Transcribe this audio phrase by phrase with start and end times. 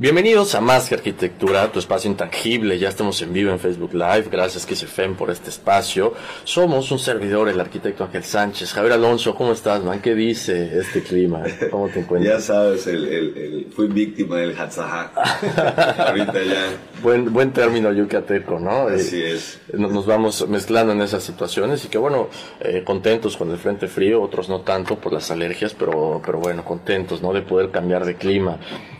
[0.00, 2.78] Bienvenidos a Más que Arquitectura, tu espacio intangible.
[2.78, 4.26] Ya estamos en vivo en Facebook Live.
[4.30, 6.14] Gracias KCFM por este espacio.
[6.44, 8.72] Somos un servidor, el arquitecto Ángel Sánchez.
[8.74, 10.00] Javier Alonso, ¿cómo estás, man?
[10.00, 11.42] ¿Qué dice este clima?
[11.72, 12.32] ¿Cómo te encuentras?
[12.32, 15.10] Ya sabes, el, el, el- fui víctima del Hatzahá.
[16.06, 16.66] Ahorita ya,
[17.02, 18.86] Buen, buen término yucateco, ¿no?
[18.88, 19.58] así Eh, es.
[19.74, 22.28] nos nos vamos mezclando en esas situaciones y que bueno,
[22.60, 26.64] eh, contentos con el frente frío, otros no tanto por las alergias, pero, pero bueno,
[26.64, 27.32] contentos, ¿no?
[27.32, 28.58] De poder cambiar de clima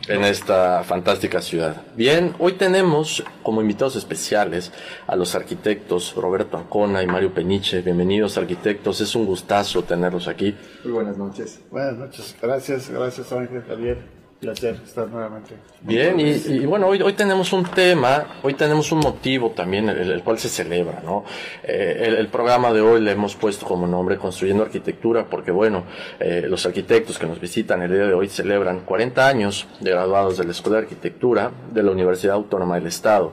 [0.09, 1.83] en esta fantástica ciudad.
[1.95, 4.73] Bien, hoy tenemos como invitados especiales
[5.07, 7.83] a los arquitectos Roberto Ancona y Mario Peniche.
[7.83, 10.57] Bienvenidos arquitectos, es un gustazo tenerlos aquí.
[10.83, 11.61] Muy buenas noches.
[11.71, 13.99] Buenas noches, gracias, gracias Ángel Javier.
[14.41, 15.55] Placer estar nuevamente.
[15.81, 20.13] Bien, y, y bueno, hoy, hoy tenemos un tema, hoy tenemos un motivo también, el,
[20.13, 21.25] el cual se celebra, ¿no?
[21.65, 25.83] Eh, el, el programa de hoy le hemos puesto como nombre Construyendo Arquitectura, porque bueno,
[26.21, 30.39] eh, los arquitectos que nos visitan el día de hoy celebran 40 años de graduados
[30.39, 33.33] de la Escuela de Arquitectura de la Universidad Autónoma del Estado.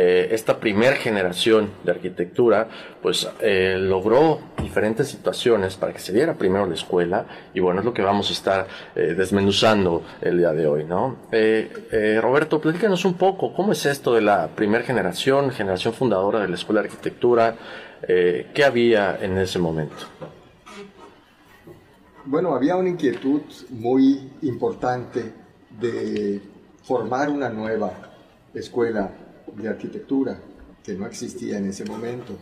[0.00, 2.68] Eh, esta primer generación de arquitectura
[3.02, 7.84] pues eh, logró diferentes situaciones para que se diera primero la escuela y bueno es
[7.84, 13.04] lo que vamos a estar eh, desmenuzando el día de hoy no Eh, Roberto platícanos
[13.04, 16.86] un poco cómo es esto de la primer generación generación fundadora de la escuela de
[16.86, 17.56] arquitectura
[18.06, 20.06] qué había en ese momento
[22.24, 25.32] Bueno, había una inquietud muy importante
[25.80, 26.40] de
[26.84, 27.90] formar una nueva
[28.54, 29.10] escuela
[29.56, 30.38] de arquitectura
[30.82, 32.36] que no existía en ese momento.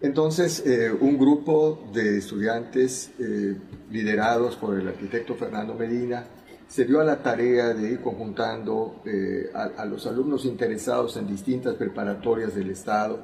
[0.00, 3.56] Entonces, eh, un grupo de estudiantes eh,
[3.90, 6.24] liderados por el arquitecto Fernando Medina
[6.68, 11.26] se dio a la tarea de ir conjuntando eh, a, a los alumnos interesados en
[11.26, 13.20] distintas preparatorias del Estado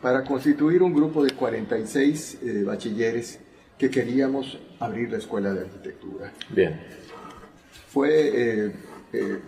[0.00, 3.40] para constituir un grupo de 46 eh, bachilleres
[3.78, 6.80] que queríamos abrir la escuela de arquitectura bien
[7.88, 8.72] fue,
[9.14, 9.38] eh,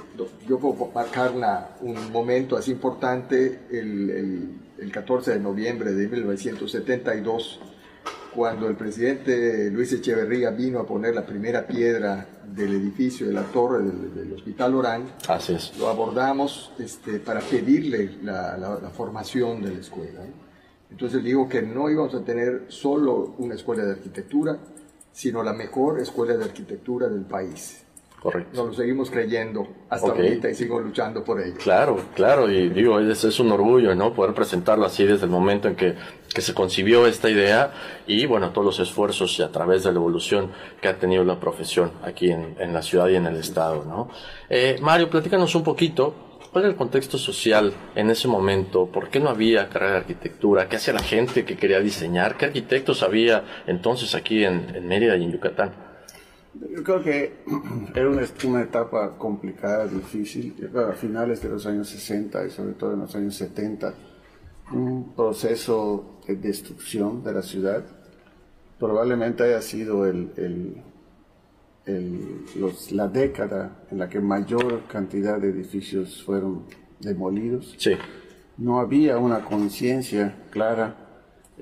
[0.49, 6.07] yo puedo marcar una- un momento así importante, el, el- el 14 de noviembre de
[6.09, 7.61] 1972,
[8.35, 13.43] cuando el presidente Luis Echeverría vino a poner la primera piedra del edificio de la
[13.45, 18.91] torre del, del Hospital Orán, así es lo abordamos este, para pedirle la, la- la
[18.91, 20.21] formación de la escuela.
[20.91, 24.59] Entonces digo que no íbamos a tener solo una escuela de arquitectura,
[25.13, 27.83] sino la mejor escuela de arquitectura del país.
[28.21, 31.57] Correcto Nos lo seguimos creyendo hasta ahorita y sigo luchando por ello.
[31.59, 34.13] Claro, claro, y digo, es, es un orgullo, ¿no?
[34.13, 35.95] Poder presentarlo así desde el momento en que,
[36.35, 37.73] que se concibió esta idea
[38.07, 40.51] y, bueno, todos los esfuerzos y a través de la evolución
[40.81, 44.11] que ha tenido la profesión aquí en, en la ciudad y en el estado, ¿no?
[44.49, 46.15] Eh, Mario, platícanos un poquito,
[46.53, 48.87] ¿cuál era el contexto social en ese momento?
[48.87, 50.69] ¿Por qué no había carrera de arquitectura?
[50.69, 52.37] ¿Qué hacía la gente que quería diseñar?
[52.37, 55.86] ¿Qué arquitectos había entonces aquí en, en Mérida y en Yucatán?
[56.75, 57.33] Yo creo que
[57.95, 62.95] era una, una etapa complicada, difícil, a finales de los años 60 y sobre todo
[62.95, 63.95] en los años 70,
[64.73, 67.85] un proceso de destrucción de la ciudad.
[68.79, 70.77] Probablemente haya sido el, el-
[71.87, 76.65] el- los- la década en la que mayor cantidad de edificios fueron
[77.01, 77.75] demolidos.
[77.79, 77.93] Sí,
[78.59, 80.97] no había una conciencia clara,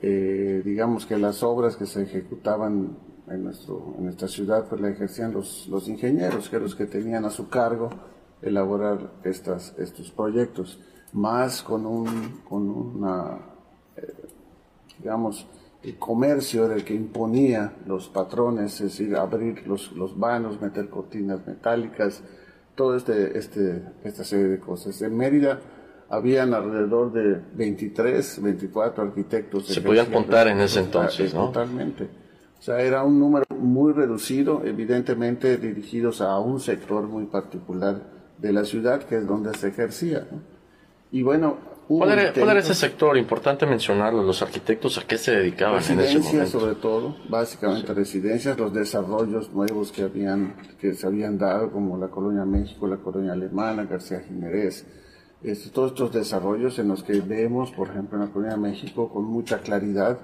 [0.00, 2.96] eh, digamos que las obras que se ejecutaban
[3.28, 6.86] en, nuestro, en nuestra ciudad pues la ejercían los, los ingenieros, que eran los que
[6.86, 7.90] tenían a su cargo
[8.42, 10.78] elaborar estas, estos proyectos,
[11.12, 13.38] más con un, con una,
[13.96, 14.12] eh,
[14.98, 15.46] digamos,
[15.82, 20.88] el comercio era el que imponía los patrones, es decir, abrir los, los vanos, meter
[20.88, 22.22] cortinas metálicas,
[22.74, 25.00] todo este, este, esta serie de cosas.
[25.02, 25.60] En Mérida
[26.08, 29.66] habían alrededor de 23, 24 arquitectos.
[29.66, 31.46] Se podían contar en ese entonces, ¿no?
[31.46, 32.23] Totalmente.
[32.64, 38.00] O sea, era un número muy reducido, evidentemente dirigidos a un sector muy particular
[38.38, 40.26] de la ciudad, que es donde se ejercía.
[40.32, 40.40] ¿no?
[41.10, 43.18] Y bueno, ¿Cuál era, ese sector?
[43.18, 46.58] Importante mencionarlo, los arquitectos, ¿a qué se dedicaban en ese momento?
[46.58, 52.08] sobre todo, básicamente residencias, los desarrollos nuevos que, habían, que se habían dado, como la
[52.08, 54.86] Colonia México, la Colonia Alemana, García Jiménez,
[55.42, 59.24] este, todos estos desarrollos en los que vemos, por ejemplo, en la Colonia México, con
[59.24, 60.18] mucha claridad,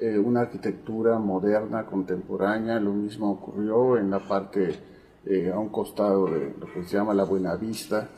[0.00, 4.78] eh, una arquitectura moderna, contemporánea, lo mismo ocurrió en la parte
[5.26, 8.08] eh, a un costado de lo que se llama la Buenavista,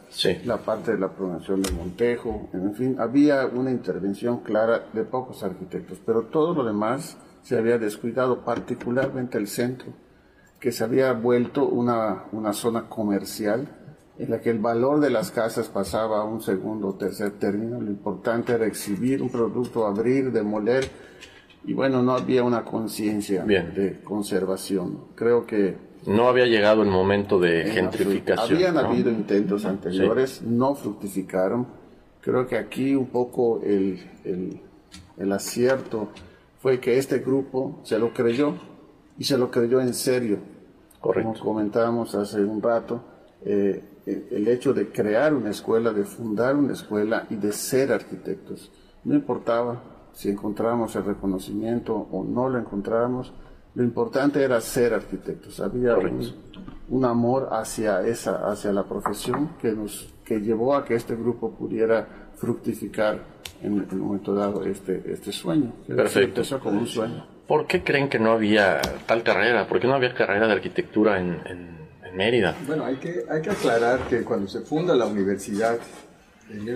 [0.44, 5.42] la parte de la pronunciación de Montejo, en fin, había una intervención clara de pocos
[5.42, 9.92] arquitectos, pero todo lo demás se había descuidado, particularmente el centro,
[10.60, 13.68] que se había vuelto una, una zona comercial
[14.18, 17.80] en la que el valor de las casas pasaba a un segundo o tercer término,
[17.80, 20.84] lo importante era exhibir un producto, abrir, demoler,
[21.64, 25.04] y bueno, no había una conciencia de conservación.
[25.14, 25.76] Creo que
[26.06, 28.56] no había llegado el momento de gentrificación.
[28.56, 31.66] Habían habido intentos anteriores, no fructificaron.
[32.22, 36.08] Creo que aquí un poco el, el, acierto
[36.60, 38.54] fue que este grupo se lo creyó
[39.18, 40.38] y se lo creyó en serio.
[41.00, 41.32] Correcto.
[41.32, 43.02] Como comentábamos hace un rato,
[43.44, 48.70] eh, el hecho de crear una escuela, de fundar una escuela y de ser arquitectos.
[49.04, 53.32] No importaba si encontrábamos el reconocimiento o no lo encontrábamos,
[53.74, 55.60] lo importante era ser arquitectos.
[55.60, 55.96] Había
[56.88, 61.52] un, amor hacia esa, hacia la profesión que nos, que llevó a que este grupo
[61.52, 63.20] pudiera fructificar
[63.62, 65.72] en el momento dado este, este sueño.
[65.86, 66.40] Perfecto.
[66.40, 67.26] Empezó como un sueño.
[67.46, 69.66] ¿Por qué creen que no había tal carrera?
[69.66, 71.80] ¿Por qué no había carrera de arquitectura en, en,
[72.16, 72.56] Mérida?
[72.66, 75.78] Bueno, hay que, hay que aclarar que cuando se funda la universidad
[76.50, 76.68] en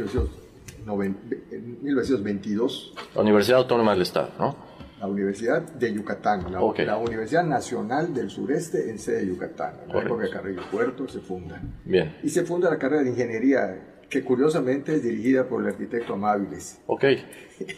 [0.86, 4.74] 1922, la Universidad Autónoma del Estado, ¿no?
[5.04, 9.74] la Universidad de Yucatán, la, Universidad Nacional del Sureste en sede de Yucatán.
[9.86, 11.60] En la época de Carrillo Puerto se funda.
[11.84, 12.16] Bien.
[12.22, 16.80] Y se funda la carrera de ingeniería, que curiosamente es dirigida por el arquitecto Amáviles.
[16.86, 17.04] Ok.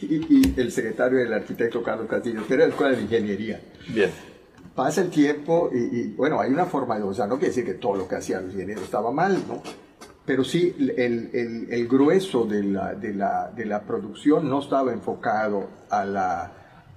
[0.00, 3.60] Y, el secretario del arquitecto Carlos Castillo, que era la escuela de ingeniería.
[3.92, 4.10] Bien.
[4.74, 7.74] Pasa el tiempo y, bueno, hay una forma de, o sea, no quiere decir que
[7.74, 9.62] todo lo que hacían los ingenieros estaba mal, ¿no?
[10.26, 14.92] Pero sí el, el, el grueso de la, de, la, de la, producción no estaba
[14.92, 16.52] enfocado a la,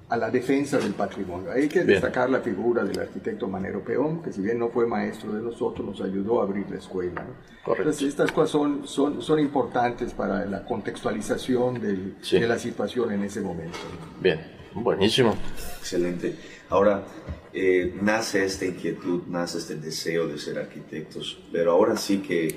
[0.10, 1.52] a la defensa del patrimonio.
[1.52, 5.32] Hay que destacar la figura del arquitecto Manero Peón, que si bien no fue maestro
[5.32, 7.24] de nosotros, nos ayudó a abrir la escuela.
[7.68, 13.42] Entonces, estas cosas son, son, son importantes para la contextualización de la situación en ese
[13.42, 13.78] momento.
[14.20, 14.40] Bien,
[14.74, 15.36] buenísimo.
[15.80, 16.36] Excelente.
[16.70, 17.04] Ahora,
[17.52, 22.56] eh, nace esta inquietud, nace este deseo de ser arquitectos, pero ahora sí que,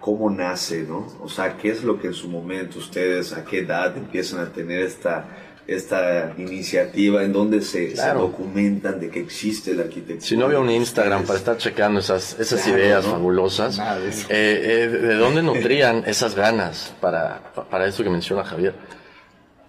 [0.00, 1.06] ¿cómo nace, no?
[1.20, 4.52] O sea, ¿qué es lo que en su momento ustedes, a qué edad empiezan a
[4.52, 5.26] tener esta
[5.66, 10.20] esta iniciativa en donde se, documentan de que existe la arquitectura.
[10.20, 15.14] Si no había un Instagram para estar checando esas, esas ideas fabulosas, eh, eh, ¿de
[15.16, 18.74] dónde nutrían esas ganas para, para eso que menciona Javier?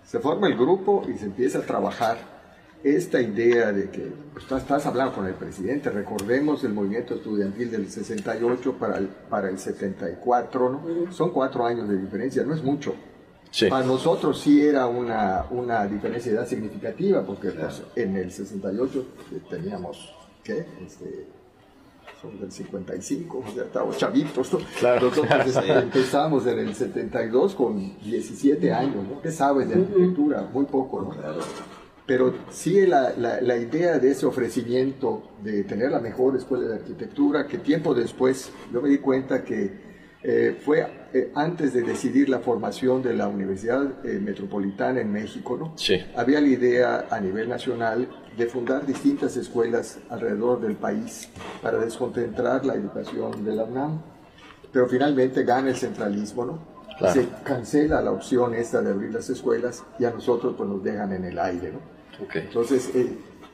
[0.06, 2.37] Se forma el grupo y se empieza a trabajar
[2.84, 7.90] esta idea de que estás, estás, hablando con el presidente, recordemos el movimiento estudiantil del
[7.90, 11.12] 68 para el, para el 74, ¿no?
[11.12, 12.96] son cuatro años de diferencia, no es mucho.
[13.70, 19.00] Para nosotros sí era una, una diferencia de edad significativa, porque pues, en el 68
[19.32, 20.14] eh, teníamos,
[20.44, 20.66] ¿qué?
[20.86, 21.28] Este,
[22.22, 24.50] somos del 55, o sea, estábamos chavitos.
[24.80, 29.22] Claro, Nosotros este, empezamos en el 72 con 17 años, ¿no?
[29.22, 30.50] ¿Qué sabes de arquitectura?
[30.54, 31.16] Muy poco, ¿no?
[32.08, 36.76] Pero sí la, la, la, idea de ese ofrecimiento de tener la mejor escuela de
[36.76, 39.88] arquitectura, que tiempo después yo me di cuenta que
[40.24, 45.56] eh, fue eh, antes de decidir la formación de la Universidad eh, Metropolitana en México,
[45.58, 45.74] ¿no?
[45.78, 46.04] Sí.
[46.16, 51.30] Había la idea a nivel nacional de fundar distintas escuelas alrededor del país
[51.62, 54.02] para desconcentrar la educación de la UNAM,
[54.72, 56.78] pero finalmente gana el centralismo, ¿no?
[57.14, 61.14] Se cancela la opción esta de abrir las escuelas y a nosotros pues nos dejan
[61.14, 61.97] en el aire, ¿no?
[62.24, 62.44] Okay.
[62.44, 62.92] Entonces,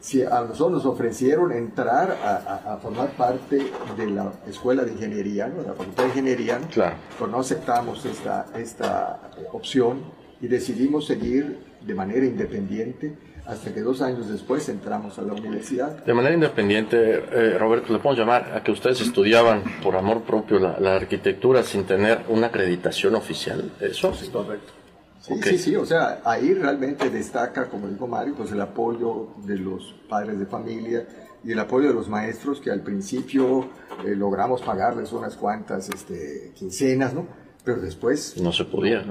[0.04, 5.62] si a nosotros nos ofrecieron entrar a, formar parte de la escuela de ingeniería, ¿no?
[5.62, 6.98] de la facultad de ingeniería, claro.
[7.18, 10.02] pues no aceptamos esta, esta opción
[10.42, 13.14] y decidimos seguir de manera independiente
[13.46, 16.04] hasta que dos años después entramos a la universidad.
[16.04, 20.60] De manera independiente, eh, Roberto, le podemos llamar a que ustedes estudiaban por amor propio
[20.60, 23.72] la, la arquitectura sin tener una acreditación oficial.
[23.80, 24.14] ¿Eso?
[24.14, 24.83] Sí, correcto.
[25.24, 29.58] Sí, sí, sí, o sea, ahí realmente destaca, como dijo Mario, pues el apoyo de
[29.58, 31.08] los padres de familia
[31.46, 33.70] y el apoyo de los maestros que al principio
[34.06, 37.26] eh, logramos pagarles unas cuantas este, quincenas, ¿no?
[37.64, 38.36] Pero después...
[38.42, 39.06] No se podía.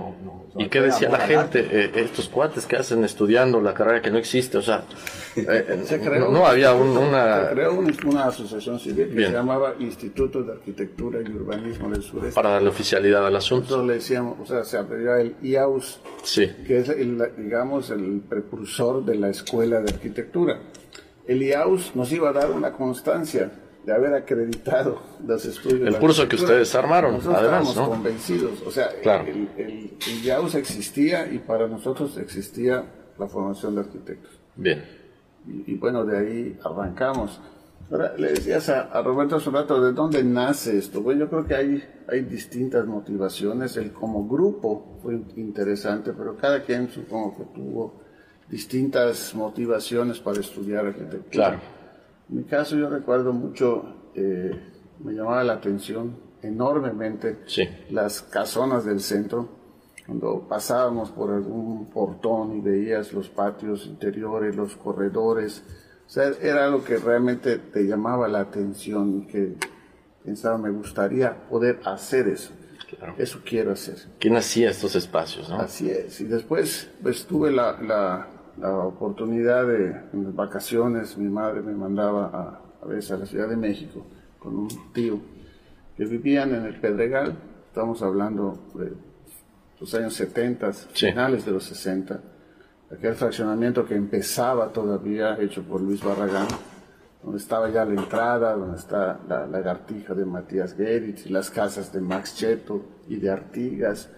[0.57, 1.67] ¿Y qué decía la gente?
[1.71, 4.85] Eh, estos cuates que hacen estudiando la carrera que no existe, o sea,
[5.37, 7.49] eh, se creó, no, había una...
[7.49, 12.35] Se creó una asociación civil que se llamaba Instituto de Arquitectura y Urbanismo del Sureste.
[12.35, 13.63] Para darle oficialidad al asunto.
[13.63, 16.51] Nosotros le decíamos, o sea, se abreviaba el IAUS, sí.
[16.67, 20.61] que es, el, digamos, el precursor de la Escuela de Arquitectura.
[21.27, 23.51] El IAUS nos iba a dar una constancia
[23.85, 25.89] de haber acreditado los estudios.
[25.89, 28.63] El curso que ustedes armaron, nosotros además, estábamos convencidos.
[28.63, 32.85] O sea, el, el, IAUS existía y para nosotros existía
[33.19, 34.39] la formación de arquitectos.
[34.55, 34.85] Bien.
[35.47, 37.41] Y, bueno, de ahí arrancamos.
[37.91, 41.03] Ahora, le decías a, Roberto hace un rato, ¿de dónde nace esto?
[41.03, 43.77] Bueno, yo creo que hay, hay distintas motivaciones.
[43.77, 48.01] El como grupo fue interesante, pero cada quien supongo que tuvo
[48.49, 51.31] distintas motivaciones para estudiar arquitectura.
[51.31, 51.61] Claro.
[52.33, 53.85] En mi caso yo recuerdo mucho,
[54.15, 54.59] eh,
[55.01, 57.41] me llamaba la atención enormemente
[57.91, 59.51] las casonas del centro,
[60.07, 65.63] cuando pasábamos por algún portón y veías los patios interiores, los corredores,
[66.07, 69.57] o sea, era algo que realmente te llamaba la atención y que
[70.25, 72.53] pensaba, me gustaría poder hacer eso.
[73.19, 73.97] Eso quiero hacer.
[74.19, 75.51] ¿Quién hacía estos espacios?
[75.51, 75.57] ¿no?
[75.57, 76.21] Así es.
[76.21, 78.29] Y después pues, tuve la, la
[78.61, 83.49] oportunidad de, en las vacaciones, mi madre me mandaba a, a veces a la Ciudad
[83.49, 84.05] de México
[84.39, 85.21] con un tío
[85.97, 87.37] que vivían en el Pedregal,
[87.69, 88.93] estamos hablando de
[89.79, 92.21] los años 70, finales de los 60,
[92.91, 96.49] aquel fraccionamiento que empezaba todavía, hecho por Luis Barragán,
[97.23, 101.93] donde estaba ya la entrada, donde está la lagartija de Matías Geritz y las casas
[101.93, 104.11] de Max Cheto y de Artigas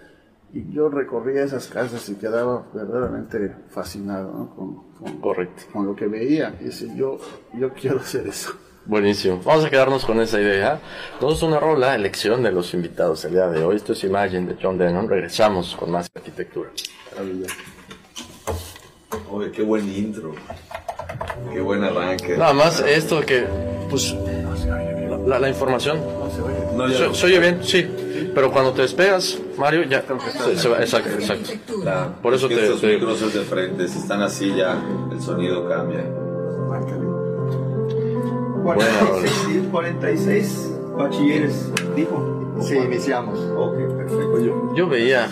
[0.52, 5.64] y yo recorría esas casas y quedaba verdaderamente fascinado con, Correcto.
[5.72, 6.54] con lo que veía.
[6.60, 7.18] Y decía, yo,
[7.54, 8.52] yo quiero hacer eso.
[8.86, 9.40] Buenísimo.
[9.44, 10.78] Vamos a quedarnos con esa idea.
[11.14, 13.76] Entonces, una rola, elección de los invitados el día de hoy.
[13.76, 15.08] Esto es Imagine de John Dennon.
[15.08, 16.70] Regresamos con más arquitectura.
[19.30, 20.34] Oye, qué buen intro.
[21.52, 22.36] Qué buen arranque.
[22.36, 23.44] Nada más esto que,
[23.88, 24.14] pues,
[25.26, 25.98] la, la información.
[26.76, 27.14] No se oye.
[27.14, 27.88] Se, oye bien, sí.
[28.34, 30.02] Pero cuando te despegas, Mario, ya
[30.56, 30.80] se, va.
[30.80, 31.52] Exacto, exacto.
[32.20, 32.62] Por eso te.
[32.62, 32.94] Estos te...
[32.94, 36.04] micros de frente, si están así ya, el sonido cambia.
[38.64, 42.56] 46, 46 bachilleres, dijo.
[42.62, 43.38] Sí, iniciamos.
[43.56, 44.40] Ok, perfecto.
[44.40, 45.28] Yo, yo veía.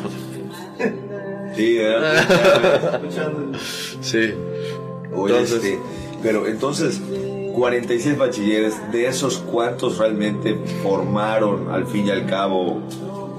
[1.55, 1.79] sí,
[2.93, 3.59] escuchando.
[3.59, 4.35] Sí.
[5.15, 5.79] Oye, entonces, este,
[6.23, 7.01] pero entonces,
[7.55, 12.81] 46 bachilleres, de esos cuántos realmente formaron al fin y al cabo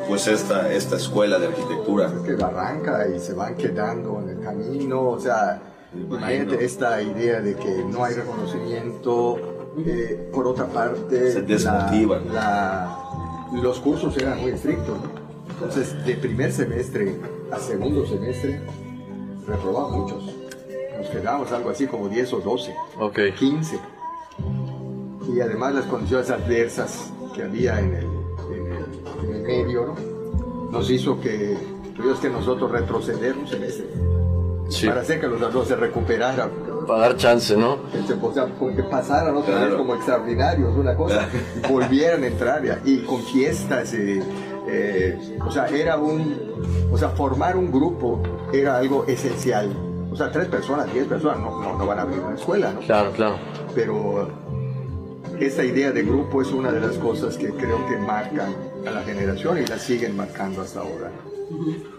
[0.08, 2.12] pues esta, esta escuela de arquitectura.
[2.25, 5.62] Que arranca y se van quedando en el camino, o sea,
[5.93, 9.38] imagínate esta idea de que no hay reconocimiento,
[9.86, 12.20] eh, por otra parte, se desmotiva.
[13.53, 14.98] los cursos eran muy estrictos,
[15.50, 17.15] entonces de primer semestre
[17.51, 18.62] a segundo semestre
[19.48, 20.36] reprobaban muchos.
[20.98, 23.32] Nos quedamos algo así como 10 o 12, okay.
[23.32, 23.92] 15
[25.27, 28.07] y además las condiciones adversas que había en el,
[29.25, 30.71] en el, medio, ¿no?
[30.71, 31.57] nos hizo que
[31.95, 33.87] tuvimos que nosotros retroceder un semestre
[34.85, 36.49] para hacer que los alumnos se recuperaran.
[36.87, 37.77] Para dar chance, ¿no?
[38.21, 41.27] O sea, que pasaran otra vez como extraordinarios, una cosa,
[41.69, 43.93] volvieran a entrar y con fiestas.
[43.93, 44.21] Eh,
[44.67, 46.89] eh, o sea, era un.
[46.91, 49.71] O sea, formar un grupo era algo esencial.
[50.11, 52.81] O sea, tres personas, diez personas no, no, no van a abrir una escuela, ¿no?
[52.81, 53.35] Claro, claro.
[53.73, 54.27] Pero
[55.39, 58.55] esta idea de grupo es una de las cosas que creo que marcan
[58.87, 61.11] a la generación y la siguen marcando hasta ahora.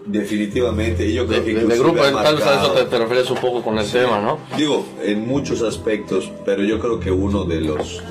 [0.05, 3.77] Definitivamente, yo creo que de, grupo, tal vez a eso te, refieres un poco con
[3.77, 4.39] el tema, ¿no?
[4.57, 8.03] Digo, en muchos aspectos, pero yo creo que uno de los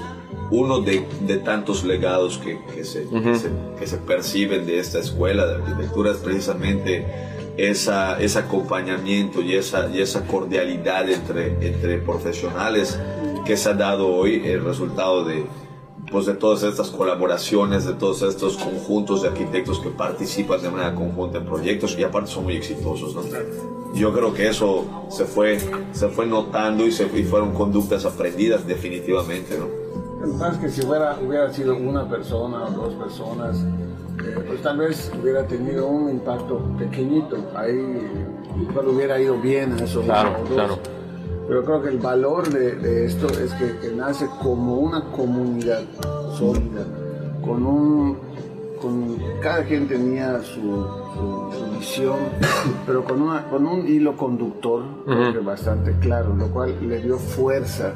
[0.51, 3.07] uno de, de tantos legados que, que, se,
[3.79, 7.05] que, se, perciben de esta escuela de arquitectura es precisamente
[7.57, 12.99] esa, ese acompañamiento y esa, y esa cordialidad entre, entre profesionales
[13.45, 15.47] que se ha dado hoy el resultado de,
[16.11, 20.95] pues de todas estas colaboraciones, de todos estos conjuntos de arquitectos que participan de manera
[20.95, 23.15] conjunta en proyectos y aparte son muy exitosos.
[23.15, 23.23] ¿no?
[23.95, 25.59] Yo creo que eso se fue,
[25.93, 29.59] se fue notando y, se, y fueron conductas aprendidas definitivamente.
[29.59, 29.67] ¿no?
[30.25, 33.59] Entonces que si hubiera, hubiera sido una persona o dos personas,
[34.25, 38.09] eh, pues tal vez hubiera tenido un impacto pequeñito, ahí
[38.71, 40.01] igual hubiera ido bien a eso.
[40.01, 40.79] Claro, claro
[41.47, 45.83] pero creo que el valor de, esto es que, nace como una comunidad
[46.37, 46.85] sólida,
[47.45, 48.19] con un,
[48.81, 52.19] con, cada quien tenía su, su, visión,
[52.87, 54.83] pero con, una, con un hilo conductor
[55.45, 57.93] bastante claro, lo cual le dio fuerza,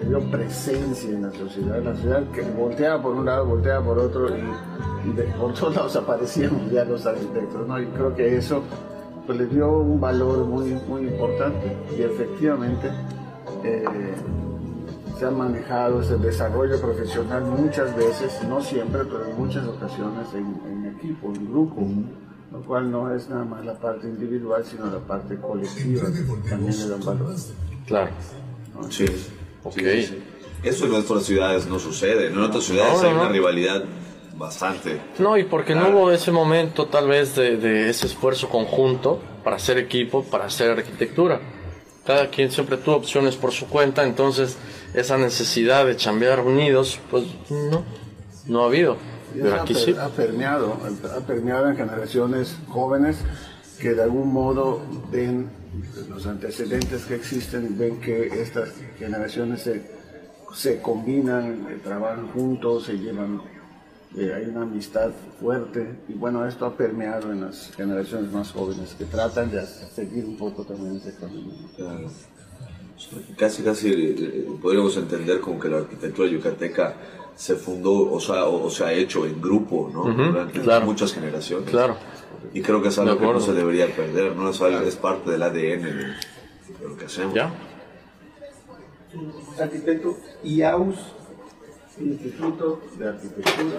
[0.00, 3.98] le dio presencia en la sociedad, la sociedad que volteaba por un lado, volteaba por
[3.98, 4.42] otro y
[5.04, 7.80] y de, por todos lados aparecíamos ya los arquitectos, ¿no?
[7.80, 8.62] Y creo que eso
[9.28, 12.90] pues, le dio un valor muy, muy importante y efectivamente
[13.62, 13.84] eh,
[15.18, 20.96] se ha manejado ese desarrollo profesional muchas veces, no siempre, pero en muchas ocasiones en,
[20.96, 21.86] equipo, en grupo,
[22.50, 26.04] lo cual no es nada más la parte individual, sino la parte colectiva,
[26.48, 27.34] también le dan valor.
[27.86, 28.10] Claro.
[28.88, 29.04] Sí.
[29.62, 29.76] Ok.
[30.62, 32.28] Eso en nuestras ciudades no sucede.
[32.28, 33.84] En otras ciudades hay una rivalidad
[34.38, 35.00] bastante.
[35.18, 39.78] No, y porque no hubo ese momento tal vez de, ese esfuerzo conjunto para hacer
[39.78, 41.40] equipo, para hacer arquitectura.
[42.06, 44.56] Cada quien siempre tuvo opciones por su cuenta, entonces
[44.94, 47.84] esa necesidad de chambear unidos, pues no,
[48.46, 48.96] no ha habido.
[49.34, 49.94] Pero aquí sí.
[50.00, 50.78] Ha permeado,
[51.14, 53.18] ha permeado en generaciones jóvenes
[53.78, 54.80] que de algún modo
[55.10, 55.50] ven
[56.08, 59.98] los antecedentes que existen, ven que estas generaciones se
[60.54, 63.40] se combinan, eh, trabajan juntos, se llevan,
[64.16, 65.10] eh, hay una amistad
[65.40, 70.24] fuerte y bueno, esto ha permeado en las generaciones más jóvenes que tratan de seguir
[70.24, 71.52] un poco también ese camino.
[73.36, 76.94] Casi, casi eh, podríamos entender como que la arquitectura yucateca
[77.36, 80.04] se fundó o, sea, o, se ha hecho en grupo, ¿no?
[80.12, 81.70] Durante muchas generaciones.
[81.70, 81.96] Claro.
[82.52, 84.50] Y creo que es algo que no se debería perder, ¿no?
[84.50, 86.14] Es, es parte del ADN de,
[86.82, 87.34] lo que hacemos.
[87.34, 87.52] ¿Ya?
[89.60, 90.96] arquitecto IAUS,
[92.00, 93.78] Instituto de Arquitectura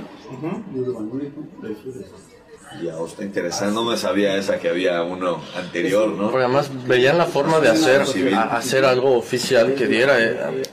[0.73, 2.39] y Urbanismo del Sureste.
[2.83, 6.29] Ya, está interesante, no me sabía esa que había uno anterior, ¿no?
[6.29, 8.03] Porque además veían la forma de hacer,
[8.51, 10.63] hacer algo oficial que diera eh,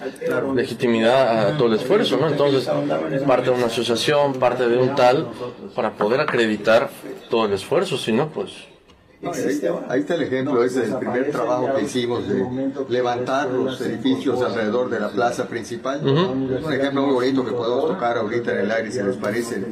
[0.55, 2.29] legitimidad a todo el esfuerzo, ¿no?
[2.29, 2.69] Entonces,
[3.27, 5.29] parte de una asociación, parte de un tal,
[5.75, 6.91] para poder acreditar
[7.31, 8.53] todo el esfuerzo, si no, pues
[9.89, 12.45] ahí, está el ejemplo, ese es el primer trabajo que hicimos de
[12.89, 16.01] levantar los edificios alrededor de la plaza principal.
[16.01, 19.65] Es un ejemplo muy bonito que podemos tocar ahorita en el aire, si les parece.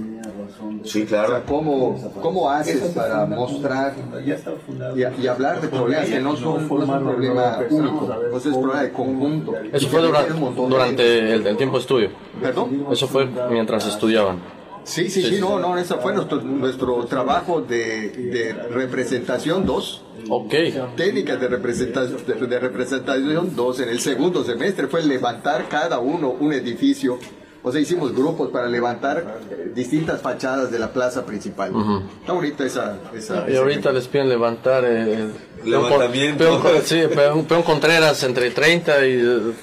[0.85, 1.43] Sí, claro.
[1.47, 8.09] ¿cómo, ¿cómo, haces para mostrar y, hablar de problemas que no son, un problema único,
[8.37, 9.55] es un problema de conjunto?
[9.73, 12.11] Eso fue durante, el, el, tiempo de estudio.
[12.41, 12.87] ¿Perdón?
[12.91, 14.39] Eso fue mientras estudiaban.
[14.85, 20.03] Sí, sí, sí, no, no, ese fue nuestro, nuestro trabajo de, de representación 2.
[20.29, 20.55] Ok.
[20.97, 26.53] Técnicas de representación, de, representación 2 en el segundo semestre fue levantar cada uno un
[26.53, 27.18] edificio
[27.66, 29.40] o sea, hicimos grupos para levantar
[29.74, 31.72] distintas fachadas de la plaza principal.
[32.20, 33.50] Está bonita esa, esa...
[33.50, 34.85] Y ahorita les piden levantar...
[34.87, 35.31] Eh,
[35.64, 36.61] Levantamiento.
[36.61, 39.55] Peón, sí, peón, peón, Contreras entre 30 y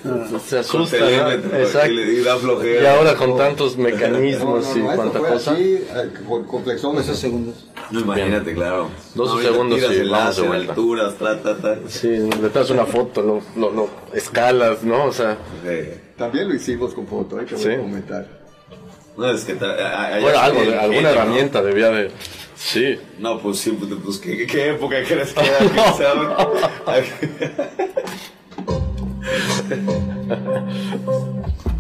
[0.47, 1.33] se asusta.
[1.59, 1.91] Exacto.
[1.91, 2.81] Y, da flojera.
[2.81, 5.51] y ahora con tantos mecanismos y cuánta cosa.
[5.51, 7.17] Así, eh, con, con flexómetros.
[7.17, 7.55] segundos.
[7.91, 8.89] No, imagínate, claro.
[9.15, 10.71] 12 segundos y vamos de vuelta.
[10.71, 11.38] alturas, tra,
[11.88, 15.06] Sí, le das una foto, lo, lo, lo, escalas, ¿no?
[15.06, 15.38] O sea...
[16.17, 17.75] También lo hicimos con foto, hay que sí.
[17.75, 18.27] comentar.
[19.17, 19.54] No, es que...
[19.56, 22.12] Bueno, algo, alguna herramienta debía de...
[22.56, 22.97] Sí.
[23.19, 25.60] No, pues sí, pues, pues ¿qué, qué época crees que era?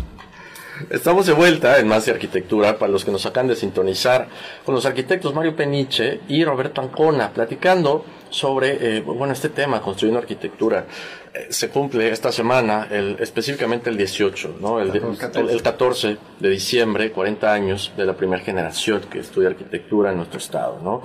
[0.91, 4.27] Estamos de vuelta en Más de Arquitectura para los que nos acaban de sintonizar
[4.65, 10.19] con los arquitectos Mario Peniche y Roberto Ancona platicando sobre eh, bueno este tema construyendo
[10.19, 10.85] arquitectura.
[11.33, 15.53] Eh, se cumple esta semana el, específicamente el 18 no el, 14.
[15.53, 20.39] el, 14 de diciembre 40 años de la primera generación que estudia arquitectura en nuestro
[20.39, 21.03] estado no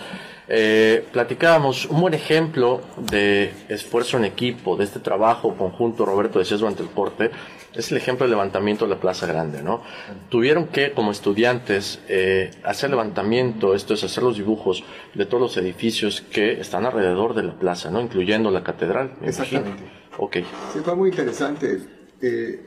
[0.49, 6.59] eh, platicábamos un buen ejemplo de esfuerzo en equipo de este trabajo conjunto Roberto decías
[6.59, 7.31] durante el corte
[7.77, 9.83] es el ejemplo del levantamiento de la Plaza Grande, ¿no?
[10.29, 14.85] Tuvieron que, como estudiantes, eh, hacer levantamiento, esto es hacer los dibujos
[15.15, 18.01] de todos los edificios que están alrededor de la plaza, ¿no?
[18.01, 19.17] Incluyendo la catedral.
[19.23, 19.83] Exactamente.
[20.19, 20.37] Ok.
[20.73, 21.81] Sí, fue muy interesante.
[22.23, 22.67] Eh,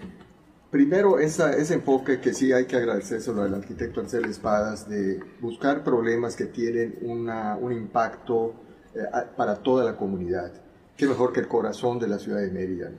[0.70, 5.84] primero, esa, ese enfoque que sí hay que agradecérselo al arquitecto Ansel Espadas, de buscar
[5.84, 8.54] problemas que tienen una, un impacto
[8.94, 9.00] eh,
[9.36, 10.52] para toda la comunidad.
[10.96, 12.92] Qué mejor que el corazón de la ciudad de Mérida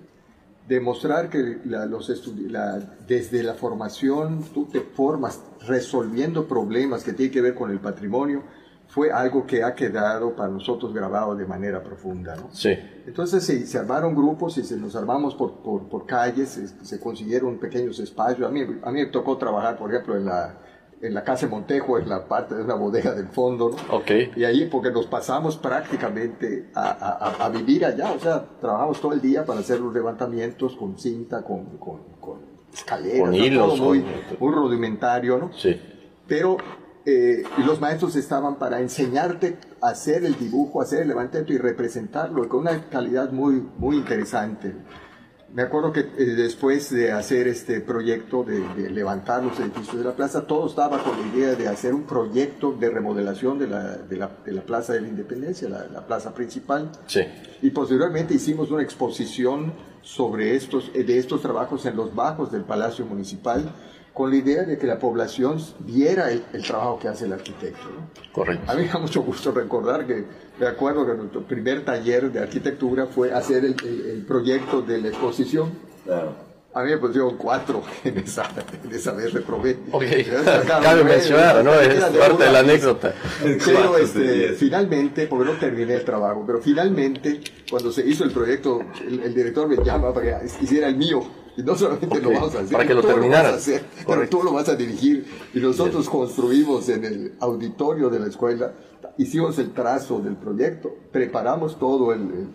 [0.70, 2.12] demostrar que los
[3.08, 8.44] desde la formación tú te formas resolviendo problemas que tienen que ver con el patrimonio,
[8.86, 12.36] fue algo que ha quedado para nosotros grabado de manera profunda.
[12.36, 12.50] ¿no?
[12.52, 12.70] Sí.
[13.04, 17.58] Entonces se, se, armaron grupos y se nos armamos por, por, por calles, se, consiguieron
[17.58, 18.48] pequeños espacios.
[18.48, 20.56] A mí, a mí me tocó trabajar, por ejemplo, en la,
[21.02, 23.96] en la casa de Montejo, en la parte de una bodega del fondo, ¿no?
[23.96, 24.32] Okay.
[24.36, 29.12] Y ahí, porque nos pasamos prácticamente a, a, a, vivir allá, o sea, trabajamos todo
[29.12, 32.40] el día para hacer los levantamientos con cinta, con, con, con
[32.72, 34.04] escaleras, con hilos, todo muy,
[34.38, 35.52] muy, rudimentario, ¿no?
[35.54, 35.80] Sí.
[36.26, 36.58] Pero
[37.06, 41.58] eh, y los maestros estaban para enseñarte a hacer el dibujo, hacer el levantamiento y
[41.58, 44.74] representarlo con una calidad muy, muy interesante.
[45.52, 50.14] Me acuerdo que eh, después de hacer este proyecto de, levantar los edificios de la
[50.14, 54.16] plaza, todo estaba con la idea de hacer un proyecto de remodelación de la, de
[54.16, 56.92] la, de la Plaza de la Independencia, la, la, plaza principal.
[57.06, 57.22] Sí.
[57.62, 63.04] Y posteriormente hicimos una exposición sobre estos, de estos trabajos en los bajos del Palacio
[63.04, 63.72] Municipal
[64.12, 67.86] con la idea de que la población viera el, trabajo que hace el arquitecto.
[68.32, 68.70] Correcto.
[68.70, 70.24] A mí me da mucho gusto recordar que,
[70.58, 75.08] me acuerdo que nuestro primer taller de arquitectura fue hacer el, el, proyecto de la
[75.08, 75.70] exposición.
[76.04, 76.50] Claro.
[76.72, 78.48] A mí me pusieron cuatro en esa,
[78.84, 79.78] en esa vez reprobé.
[79.90, 80.04] Ok,
[80.66, 81.74] cabe mencionar, ¿no?
[81.74, 83.14] Es parte de la anécdota.
[83.42, 88.80] Pero este, finalmente, porque no terminé el trabajo, pero finalmente, cuando se hizo el proyecto,
[89.00, 91.22] el director me llama para que hiciera el mío
[91.60, 93.70] y no solamente lo vamos a hacer, para que lo terminaras.
[94.06, 95.26] pero tú lo vas a dirigir.
[95.52, 98.72] Y nosotros construimos en el auditorio de la escuela,
[99.18, 102.48] hicimos el trazo del proyecto, preparamos todo el,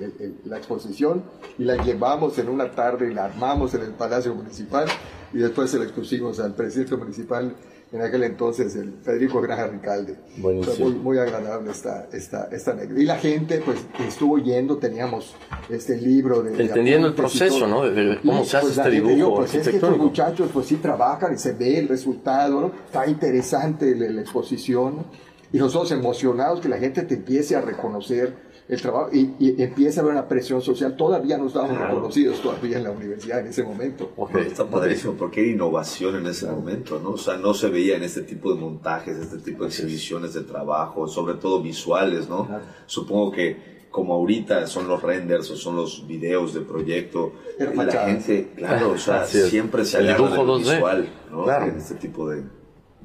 [0.46, 1.24] la exposición
[1.60, 4.88] y la llevamos en una tarde y la armamos en el Palacio Municipal
[5.34, 7.56] y después se la expusimos al presidente municipal
[7.96, 10.18] en aquel entonces el Federico Granja Ricalde.
[10.38, 10.56] Muy,
[10.96, 13.02] muy, agradable esta, esta, esta anécdota.
[13.02, 15.34] Y la gente pues estuvo yendo, teníamos
[15.70, 16.62] este libro de...
[16.62, 17.90] Entendiendo el proceso, ¿no?
[17.90, 21.34] De, cómo se hace pues, este dibujo pues es que estos muchachos pues sí trabajan
[21.34, 22.72] y se ve el resultado, ¿no?
[22.86, 25.06] Está interesante la, la exposición
[25.54, 30.04] y nosotros emocionados que la gente te empiece a reconocer el trabajo y, empieza a
[30.04, 30.96] haber una presión social.
[30.96, 34.12] Todavía no estábamos reconocidos todavía en la universidad en ese momento.
[34.40, 37.12] está padrísimo porque era innovación en ese momento, ¿no?
[37.12, 40.42] O sea, no se veía en este tipo de montajes, este tipo de exhibiciones de
[40.42, 42.48] trabajo, sobre todo visuales, ¿no?
[42.86, 48.52] Supongo que como ahorita son los renders o son los videos de proyecto, la gente,
[48.56, 51.50] claro, o sea, siempre se el dibujo visual, ¿no?
[51.50, 52.44] En este tipo de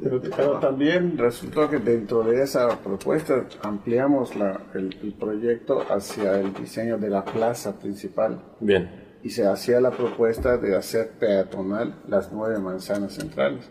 [0.03, 6.99] pero, también resultó que dentro de esa propuesta ampliamos la, el, proyecto hacia el diseño
[6.99, 8.41] de la plaza principal.
[8.61, 8.91] Bien.
[9.23, 13.71] Y se hacía la propuesta de hacer peatonal las nueve manzanas centrales.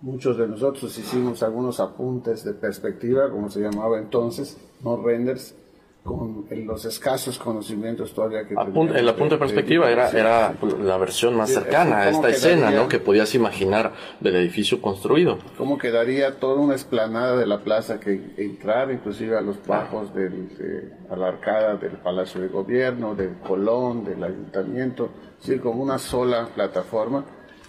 [0.00, 5.54] Muchos de nosotros hicimos algunos apuntes de perspectiva, como se llamaba entonces, no renders,
[6.02, 11.36] con los escasos conocimientos todavía que Apun El apunte de perspectiva era, era la versión
[11.36, 12.88] más cercana a esta escena, ¿no?
[12.88, 15.38] Que podías imaginar del edificio construido.
[15.58, 20.96] ¿Cómo quedaría toda una esplanada de la plaza que entrar inclusive a los bajos del,
[21.10, 26.48] a la arcada del Palacio de Gobierno, del Colón, del Ayuntamiento, sí, como una sola
[26.54, 27.24] plataforma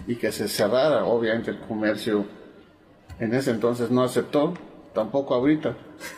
[0.08, 2.26] y que se cerrara, obviamente el comercio
[3.20, 4.54] en ese entonces no aceptó,
[4.94, 5.76] tampoco ahorita.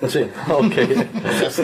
[0.08, 0.74] Sí, ok.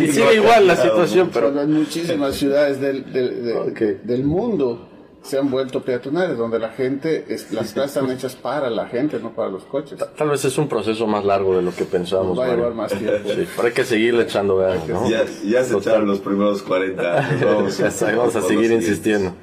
[0.02, 1.60] y sigue igual la situación, pero...
[1.60, 4.90] en muchísimas ciudades del, del, del mundo
[5.22, 9.20] se han vuelto peatonales, donde la gente, es, las plazas están hechas para la gente,
[9.20, 10.00] no para los coches.
[10.18, 12.40] Tal vez es un proceso más largo de lo que pensábamos.
[12.40, 13.10] va a llevar más tiempo.
[13.30, 15.10] Sí, pero hay que seguirle echando ganas, ¿no?
[15.10, 17.02] Ya, ya se echaron los primeros 40
[17.46, 19.34] Vamos, vamos a seguir insistiendo.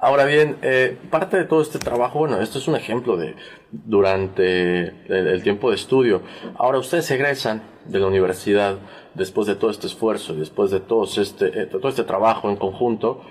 [0.00, 3.34] Ahora bien, eh, parte de todo este trabajo, bueno, esto es un ejemplo de
[3.72, 6.22] durante el, tiempo de estudio.
[6.56, 8.78] Ahora ustedes egresan de la universidad
[9.14, 13.22] después de todo este esfuerzo, después de todo este, eh, todo este trabajo en conjunto,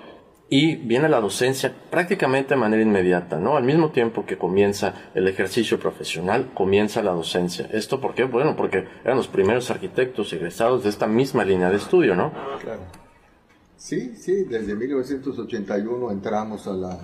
[0.50, 3.56] y viene la docencia prácticamente de manera inmediata, ¿no?
[3.56, 7.66] Al mismo tiempo que comienza el ejercicio profesional, comienza la docencia.
[7.72, 8.24] ¿Esto por qué?
[8.24, 12.32] Bueno, porque eran los primeros arquitectos egresados de esta misma línea de estudio, ¿no?
[12.62, 13.07] Claro.
[13.78, 16.98] Sí, sí, desde 1981 entramos a, la,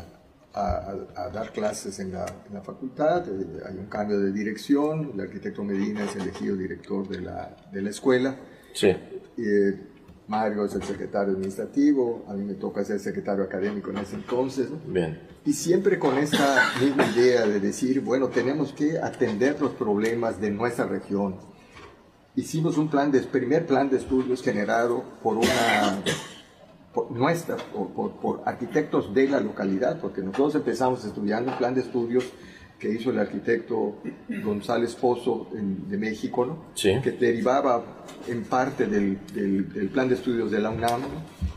[0.52, 5.20] a, dar clases en la, en la, facultad, eh, hay un cambio de dirección, el
[5.20, 8.36] arquitecto Medina es elegido director de la, de la escuela.
[8.72, 8.88] Sí.
[8.88, 9.80] Eh,
[10.26, 14.66] Mario es el secretario administrativo, a mí me toca ser secretario académico en ese entonces.
[14.84, 15.20] Bien.
[15.44, 20.50] Y siempre con esta misma idea de decir, bueno, tenemos que atender los problemas de
[20.50, 21.36] nuestra región.
[22.34, 26.02] Hicimos un plan de, primer plan de estudios generado por una
[26.94, 31.80] por nuestra, por, por, arquitectos de la localidad, porque nosotros empezamos estudiando un plan de
[31.80, 32.24] estudios
[32.78, 33.96] que hizo el arquitecto
[34.44, 36.58] González Pozo de México, ¿no?
[36.74, 37.82] que derivaba
[38.28, 41.02] en parte del, del, plan de estudios de la UNAM,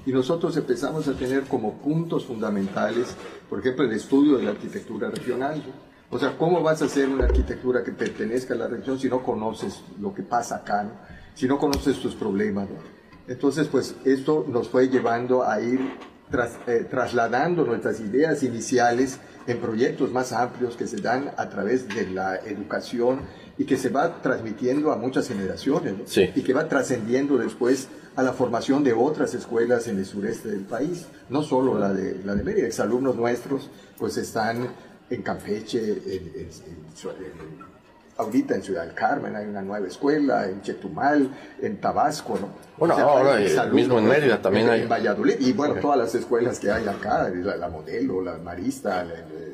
[0.05, 3.15] y nosotros empezamos a tener como puntos fundamentales,
[3.49, 5.61] por ejemplo, el estudio de la arquitectura regional.
[6.09, 9.21] O sea, ¿cómo vas a hacer una arquitectura que pertenezca a la región si no
[9.21, 10.91] conoces lo que pasa acá, ¿no?
[11.33, 12.69] si no conoces tus problemas?
[12.69, 12.96] ¿no?
[13.27, 15.79] Entonces, pues esto nos fue llevando a ir
[16.67, 22.09] eh, trasladando nuestras ideas iniciales en proyectos más amplios que se dan a través de
[22.09, 23.21] la educación
[23.57, 28.33] y que se va transmitiendo a muchas generaciones y que va trascendiendo después a la
[28.33, 32.43] formación de otras escuelas en el sureste del país, no solo la de, la de
[32.43, 34.67] Mérida, exalumnos nuestros pues están
[35.09, 36.49] en Campeche, en
[38.17, 41.29] ahorita en Ciudad del Carmen hay una nueva escuela, en Chetumal,
[41.61, 42.49] en Tabasco, ¿no?
[42.77, 43.37] Bueno, ahora
[43.71, 44.81] mismo en Mérida también hay.
[44.81, 49.05] En Valladolid, y bueno, todas las escuelas que hay acá, la, Modelo, la Marista,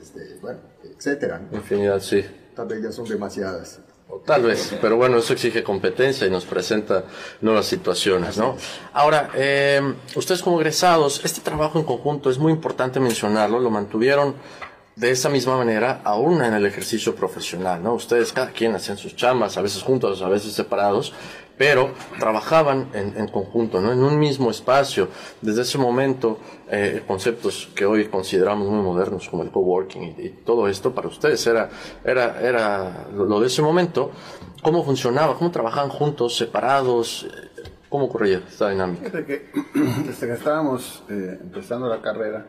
[0.01, 1.41] este, bueno, etcétera.
[1.51, 2.23] Infinidad, sí.
[2.55, 3.79] Tal vez ya son demasiadas.
[4.25, 7.03] Tal vez, pero bueno, eso exige competencia y nos presenta
[7.41, 8.55] nuevas situaciones, ¿no?
[8.93, 9.81] Ahora, eh,
[10.15, 14.35] ustedes como egresados, este trabajo en conjunto es muy importante mencionarlo, lo mantuvieron
[14.95, 17.93] de esa misma manera aún en el ejercicio profesional, ¿no?
[17.93, 21.13] Ustedes cada quien hacían sus chambas, a veces juntos, a veces separados,
[21.57, 23.91] pero trabajaban en, conjunto, ¿no?
[23.91, 25.09] En un mismo espacio.
[25.41, 30.29] Desde ese momento, eh, conceptos que hoy consideramos muy modernos, como el coworking y, y
[30.43, 31.69] todo esto, para ustedes era,
[32.03, 34.11] era, era lo, de ese momento.
[34.61, 35.35] ¿Cómo funcionaba?
[35.37, 37.27] ¿Cómo trabajaban juntos, separados?
[37.89, 39.03] ¿Cómo ocurría esta dinámica?
[39.03, 39.51] Desde que,
[40.05, 42.45] desde que estábamos eh, empezando la carrera,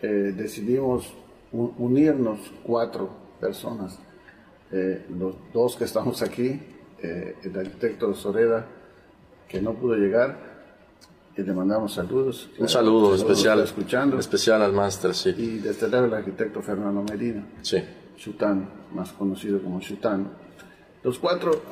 [0.00, 1.14] eh, decidimos
[1.52, 3.10] unirnos cuatro
[3.40, 3.98] personas.
[4.70, 6.60] Eh, los dos que estamos aquí,
[7.02, 8.66] eh, el arquitecto Soreda,
[9.48, 10.52] que no pudo llegar,
[11.36, 12.50] y le mandamos saludos.
[12.58, 14.18] Un saludo especial, escuchando.
[14.18, 15.34] especial al máster, sí.
[15.36, 17.82] Y desde luego el arquitecto Fernando Medina, sí.
[18.16, 20.30] Chután, más conocido como Chután.
[21.02, 21.62] Los cuatro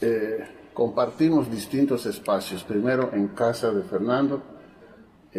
[0.00, 4.42] eh, compartimos distintos espacios, primero en casa de Fernando,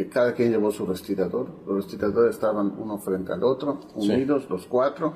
[0.09, 1.47] cada quien llevó su respirador.
[1.67, 5.13] Los respiradores estaban uno frente al otro, unidos los cuatro.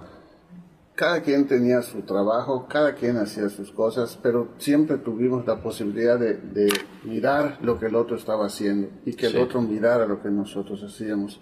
[0.94, 6.20] Cada quien tenía su trabajo, cada quien hacía sus cosas, pero siempre tuvimos la posibilidad
[6.20, 6.70] de,
[7.04, 10.84] mirar lo que el otro estaba haciendo y que el otro mirara lo que nosotros
[10.84, 11.40] hacíamos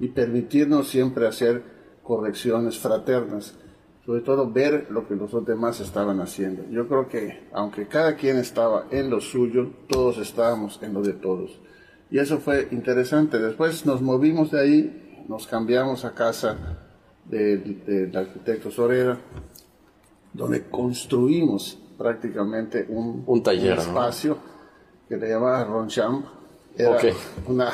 [0.00, 1.62] y permitirnos siempre hacer
[2.02, 3.56] correcciones fraternas,
[4.04, 6.64] sobre todo ver lo que los demás estaban haciendo.
[6.70, 11.12] Yo creo que aunque cada quien estaba en lo suyo, todos estábamos en lo de
[11.12, 11.60] todos.
[12.10, 13.38] Y eso fue interesante.
[13.38, 16.56] Después nos movimos de ahí, nos cambiamos a casa
[17.24, 19.18] del arquitecto Sorera,
[20.32, 24.38] donde construimos prácticamente un, un taller, espacio
[25.08, 26.26] que le llamaba Ronchamp.
[26.76, 26.98] Era
[27.48, 27.70] una,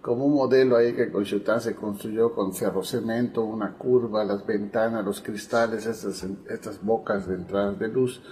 [0.00, 5.04] como un modelo ahí que con Chután se construyó con ferrocemento, una curva, las ventanas,
[5.04, 8.22] los cristales, estas, estas bocas de entrada de luz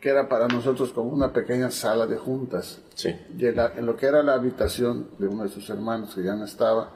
[0.00, 2.80] que era para nosotros como una pequeña sala de juntas.
[2.94, 3.14] Sí.
[3.36, 6.44] Y en, lo que era la habitación de uno de sus hermanos que ya no
[6.44, 6.90] estaba,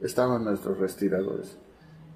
[0.00, 1.56] estaban nuestros respiradores.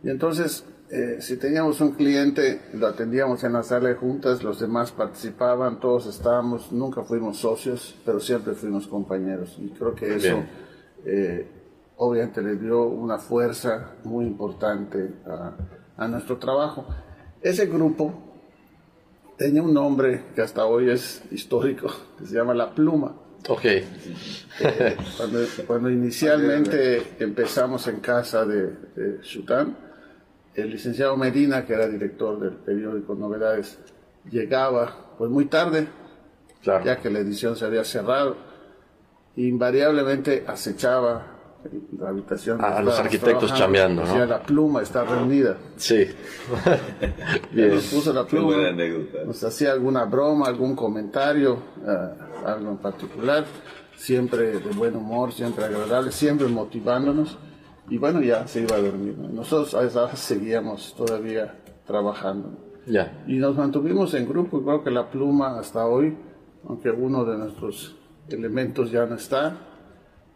[0.03, 4.61] Y entonces, eh, si teníamos un cliente, lo atendíamos en la sala de juntas, los
[4.61, 9.57] demás participaban, todos estábamos, nunca fuimos socios, pero siempre fuimos compañeros.
[9.59, 10.45] Y creo que eso,
[11.07, 11.49] eh,
[11.97, 15.57] obviamente, le dio una fuerza muy importante a,
[15.97, 16.87] a nuestro trabajo.
[17.41, 18.27] Ese grupo
[19.37, 23.15] tenía un nombre que hasta hoy es histórico, que se llama La Pluma.
[23.49, 23.65] Ok.
[23.65, 24.97] Eh,
[25.67, 29.77] cuando, inicialmente empezamos en casa de, de Chután,
[30.55, 33.79] el licenciado Medina, que era director del periódico Novedades,
[34.31, 35.87] llegaba pues muy tarde,
[36.63, 38.37] ya que la edición se había cerrado,
[39.37, 41.36] invariablemente acechaba
[41.99, 42.63] la habitación.
[42.65, 44.27] a los arquitectos chambeando, ¿no?
[44.27, 45.57] la pluma está reunida.
[45.77, 46.07] Sí.
[47.53, 47.75] Bien.
[47.75, 48.57] Nos puso la pluma.
[49.27, 52.09] Nos hacía alguna broma, algún comentario, eh,
[52.45, 53.45] algo en particular.
[53.97, 57.39] Siempre de buen humor, siempre agradable, siempre motivándonos.
[57.89, 59.17] Y bueno, ya se iba a dormir.
[59.19, 61.55] Nosotros a esa seguíamos todavía
[61.87, 62.51] trabajando.
[62.87, 63.25] Ya.
[63.27, 64.63] Y nos mantuvimos en grupo.
[64.63, 66.17] Creo que la pluma hasta hoy,
[66.69, 67.97] aunque uno de nuestros
[68.29, 69.57] elementos ya no está,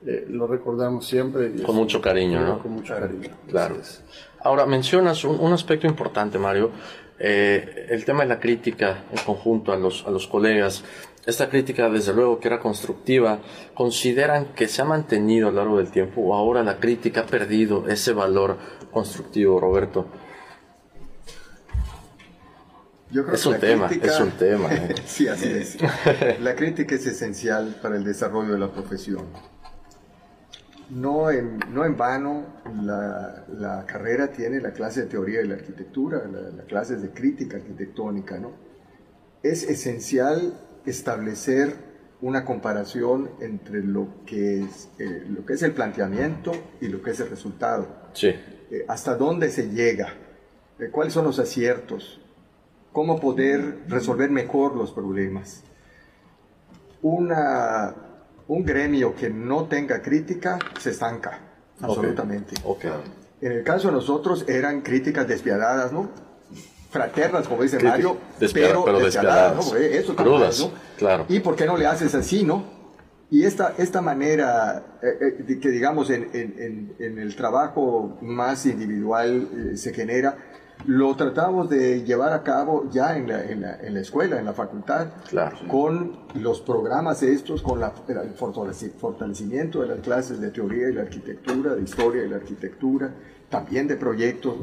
[0.06, 1.52] eh, lo recordamos siempre.
[1.62, 2.58] con mucho cariño, ¿no?
[2.58, 3.28] Con mucho cariño.
[3.48, 3.76] Claro.
[4.42, 6.70] Ahora, mencionas un, aspecto importante, Mario,
[7.18, 10.82] eh, el tema de la crítica en conjunto a los, a los colegas.
[11.26, 13.40] Esta crítica, desde luego, que era constructiva,
[13.74, 17.26] ¿consideran que se ha mantenido a lo largo del tiempo o ahora la crítica ha
[17.26, 18.56] perdido ese valor
[18.90, 20.06] constructivo, Roberto?
[23.10, 24.70] Yo creo es, un tema, es un tema,
[25.04, 25.76] sí, así es.
[26.40, 29.26] La crítica es esencial para el desarrollo de la profesión
[30.90, 32.44] no en, no en vano
[32.82, 38.38] la, carrera tiene la clase de teoría de la arquitectura, la, clase de crítica arquitectónica,
[38.38, 38.52] ¿no?
[39.42, 41.74] Es esencial establecer
[42.20, 47.12] una comparación entre lo que es, eh, lo que es el planteamiento y lo que
[47.12, 47.86] es el resultado.
[48.12, 48.28] Sí.
[48.28, 50.12] Eh, hasta dónde se llega,
[50.78, 52.20] eh, cuáles son los aciertos,
[52.92, 55.62] cómo poder resolver mejor los problemas.
[57.00, 57.94] Una
[58.50, 61.38] un gremio que no tenga crítica se estanca,
[61.80, 62.56] absolutamente.
[63.40, 66.10] En el caso de nosotros eran críticas despiadadas, ¿no?
[66.90, 68.16] Fraternas, como dice Mario,
[68.52, 69.76] pero, despiadadas, ¿no?
[69.76, 70.72] Eso Crudas, ¿no?
[70.98, 71.26] claro.
[71.28, 72.64] ¿Y por qué no le haces así, no?
[73.30, 79.48] Y esta, esta manera, eh, eh, que digamos en, en, en, el trabajo más individual
[79.52, 80.36] eh, se genera,
[80.86, 84.44] lo tratamos de llevar a cabo ya en la, en la, en la escuela, en
[84.46, 85.56] la facultad, Claro.
[85.68, 90.92] con los programas estos, con la, el fortaleci- fortalecimiento de las clases de teoría y
[90.94, 93.12] la arquitectura, de historia y la arquitectura,
[93.48, 94.54] también de proyectos,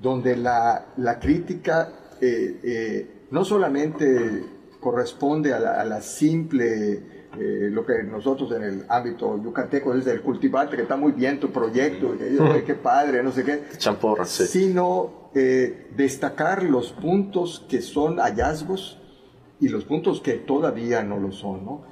[0.00, 1.88] donde la, la crítica
[2.20, 4.44] eh, eh, no solamente
[4.80, 10.06] corresponde a la, a la simple eh, lo que nosotros en el ámbito yucateco es
[10.06, 13.62] el cultivarte, que está muy bien tu proyecto, que, "Ay, qué padre, no sé qué,
[13.78, 14.46] Champorra, sí.
[14.46, 18.98] sino eh, destacar los puntos que son hallazgos
[19.60, 21.84] y los puntos que todavía no lo son, ¿no?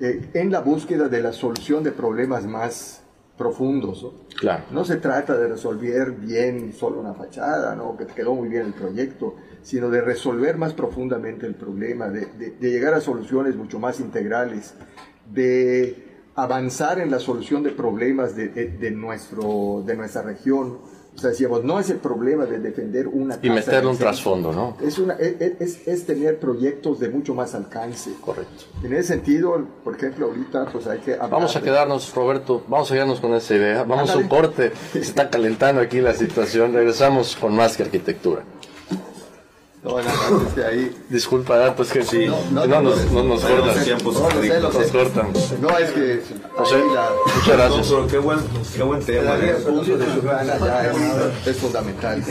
[0.00, 3.02] Eh, en la búsqueda de la solución de problemas más
[3.36, 4.02] profundos.
[4.02, 4.12] ¿no?
[4.38, 4.64] Claro.
[4.70, 7.96] No se trata de resolver bien solo una fachada, ¿no?
[7.96, 9.34] que te quedó muy bien el proyecto,
[9.68, 14.00] sino de resolver más profundamente el problema, de, de- de llegar a soluciones mucho más
[14.00, 14.72] integrales,
[15.30, 16.04] de
[16.34, 20.78] avanzar en la solución de problemas de, de- de nuestro, de nuestra región.
[21.14, 24.06] O sea, decíamos, no es el problema de defender una Y meterle un centro.
[24.06, 24.76] trasfondo, ¿no?
[24.80, 28.12] Es, una, es, es- es tener proyectos de mucho más alcance.
[28.22, 28.64] Correcto.
[28.82, 32.62] En ese sentido, por ejemplo, ahorita pues hay que hablar Vamos a de- quedarnos, Roberto,
[32.68, 33.82] vamos a quedarnos con esa idea.
[33.84, 36.72] Vamos a un corte, se está calentando aquí la situación.
[36.72, 38.44] Regresamos con más que arquitectura.
[40.54, 44.04] Que ahí Disculpa, Dato, es que sí, No, no, no, nos, no, no nos cortan.
[44.04, 45.32] Nos cortan.
[45.60, 46.22] No, es que
[46.56, 47.92] José, ahí la, muchas gracias.
[48.10, 48.38] Qué buen,
[48.76, 49.22] qué buen tema.
[49.24, 49.56] darle ¿eh?
[49.66, 52.22] el uso de su gana ya es, es fundamental.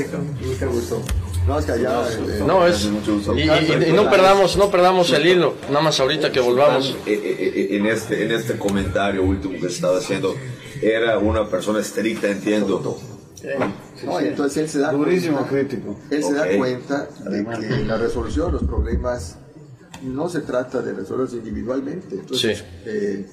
[0.60, 1.02] Qué gusto.
[1.48, 2.04] No, es que allá...
[2.12, 2.84] eh, No, es.
[2.86, 6.96] Y, no, perdamos, no perdamos el hilo, nada más ahorita que volvamos.
[7.06, 10.36] Eh, eh, eh, En este, en este comentario último que estaba haciendo,
[10.82, 13.00] era una persona estricta, entiendo.
[14.06, 15.96] No, entonces él se da Durísimo cuenta, crítico.
[16.10, 19.38] él se da cuenta de que la resolución de los problemas
[20.04, 22.16] no se trata de resolverlos individualmente.
[22.16, 22.64] Entonces, Sí.
[22.86, 23.26] eh,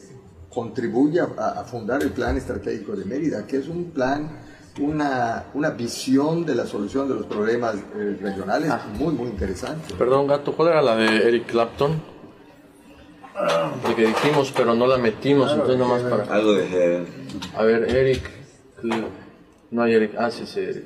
[0.50, 4.40] contribuye a, a fundar el plan estratégico de Mérida, que es un plan,
[4.80, 9.94] una, una visión de la solución de los problemas eh, regionales muy, muy interesante.
[9.98, 12.00] Perdón, gato, ¿cuál era la de Eric Clapton?
[13.88, 16.22] De que dijimos, pero no la metimos, entonces nomás para.
[16.32, 17.06] Algo de Heaven.
[17.56, 18.30] A ver, Eric.
[19.70, 20.14] No hay Eric.
[20.18, 20.84] Ah, sí, sí, Eric.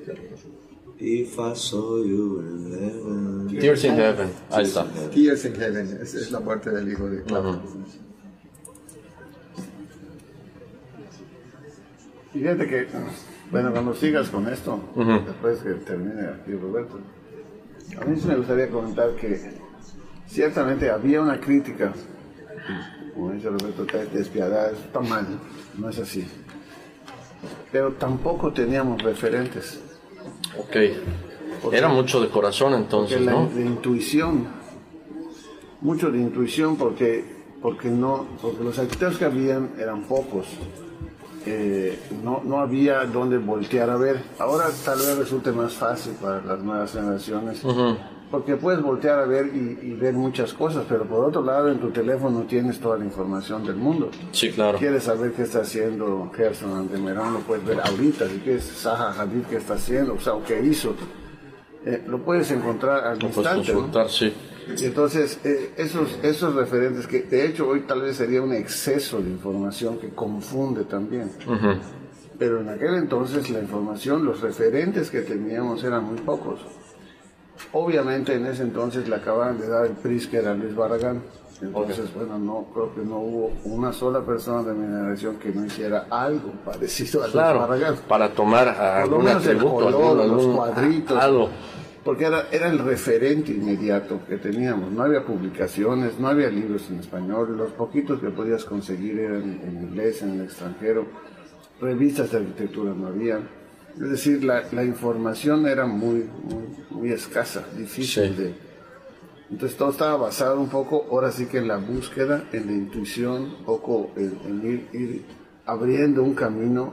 [1.01, 3.59] If I saw you in heaven.
[3.61, 4.31] Tears in Heaven.
[4.51, 4.85] Ahí está.
[5.15, 7.63] Tears in Heaven, es, es la muerte del hijo de Clapton.
[12.33, 12.87] Fíjate que,
[13.51, 14.81] bueno, cuando sigas con esto,
[15.27, 17.01] después que termine aquí Roberto,
[18.01, 19.41] a mí sí me gustaría comentar que
[20.27, 21.93] ciertamente había una crítica,
[23.15, 25.27] como dice Roberto, despiadada, está mal,
[25.79, 26.27] no es así.
[27.71, 29.81] Pero tampoco teníamos referentes.
[30.59, 30.77] Ok.
[31.73, 33.47] Era mucho de corazón entonces, la ¿no?
[33.49, 34.47] de intuición,
[35.81, 37.25] mucho de intuición porque,
[37.61, 40.47] porque, no, porque los arquitectos que habían eran pocos.
[41.47, 44.23] Eh, no, no había donde voltear a ver.
[44.39, 47.63] Ahora tal vez resulte más fácil para las nuevas generaciones,
[48.31, 51.79] porque puedes voltear a ver y, y ver muchas cosas, pero por otro lado en
[51.79, 54.11] tu teléfono tienes toda la información del mundo.
[54.33, 54.79] Sí, claro.
[54.79, 58.29] Quieres saber qué está haciendo Gerson Andemerán, lo puedes ver ahorita.
[58.29, 60.95] Si quieres Zaha Hadid, qué está haciendo, o sea, o qué hizo.
[61.85, 64.33] Eh, lo puedes encontrar al Lo puedes consultar, sí.
[64.77, 69.23] Y entonces, eh, esos, esos referentes, que de hecho hoy tal vez sería un exceso
[69.23, 71.31] de información que confunde también.
[72.39, 76.61] Pero en aquel entonces la información, los referentes que teníamos eran muy pocos.
[77.73, 81.23] Obviamente en ese entonces le acababan de dar el Pritzker a Luis Barragán.
[81.61, 85.65] Entonces, bueno, no creo que no hubo una sola persona de mi generación que no
[85.67, 87.97] hiciera algo parecido a Luis Claro, Barragán.
[88.07, 91.19] para tomar Por lo menos el color, algún- los cuadritos.
[91.19, 91.49] algo.
[92.05, 94.93] Porque era, era el referente inmediato que teníamos.
[94.93, 97.57] No había publicaciones, no había libros en español.
[97.59, 101.07] Los poquitos que podías conseguir eran en inglés, en el extranjero.
[101.81, 103.41] Revistas de arquitectura no había.
[104.01, 108.43] Es decir, la, la información era muy, muy, muy escasa, difícil Sí.
[108.43, 108.55] de...
[109.51, 113.43] Entonces todo estaba basado un poco, ahora sí que en la búsqueda, en la intuición,
[113.61, 115.25] un poco en, en ir, ir
[115.65, 116.93] abriendo un camino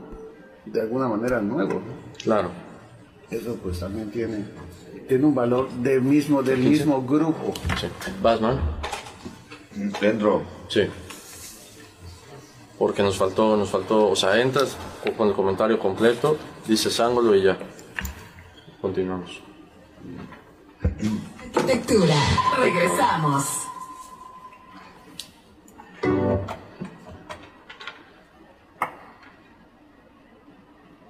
[0.64, 1.74] de alguna manera nuevo.
[1.74, 1.82] ¿no?
[2.22, 2.50] Claro.
[3.30, 4.44] Eso pues también tiene,
[5.06, 7.52] tiene un valor del mismo, del mismo grupo.
[7.78, 7.88] Sí.
[8.22, 8.58] Batman.
[10.00, 10.42] Dentro.
[10.68, 10.82] Sí.
[12.78, 14.76] Porque nos faltó, nos faltó, o sea, entras
[15.16, 16.36] con el comentario completo,
[16.66, 17.56] dices ángulo y ya.
[18.80, 19.42] Continuamos.
[21.54, 22.14] Arquitectura.
[22.58, 23.66] Regresamos.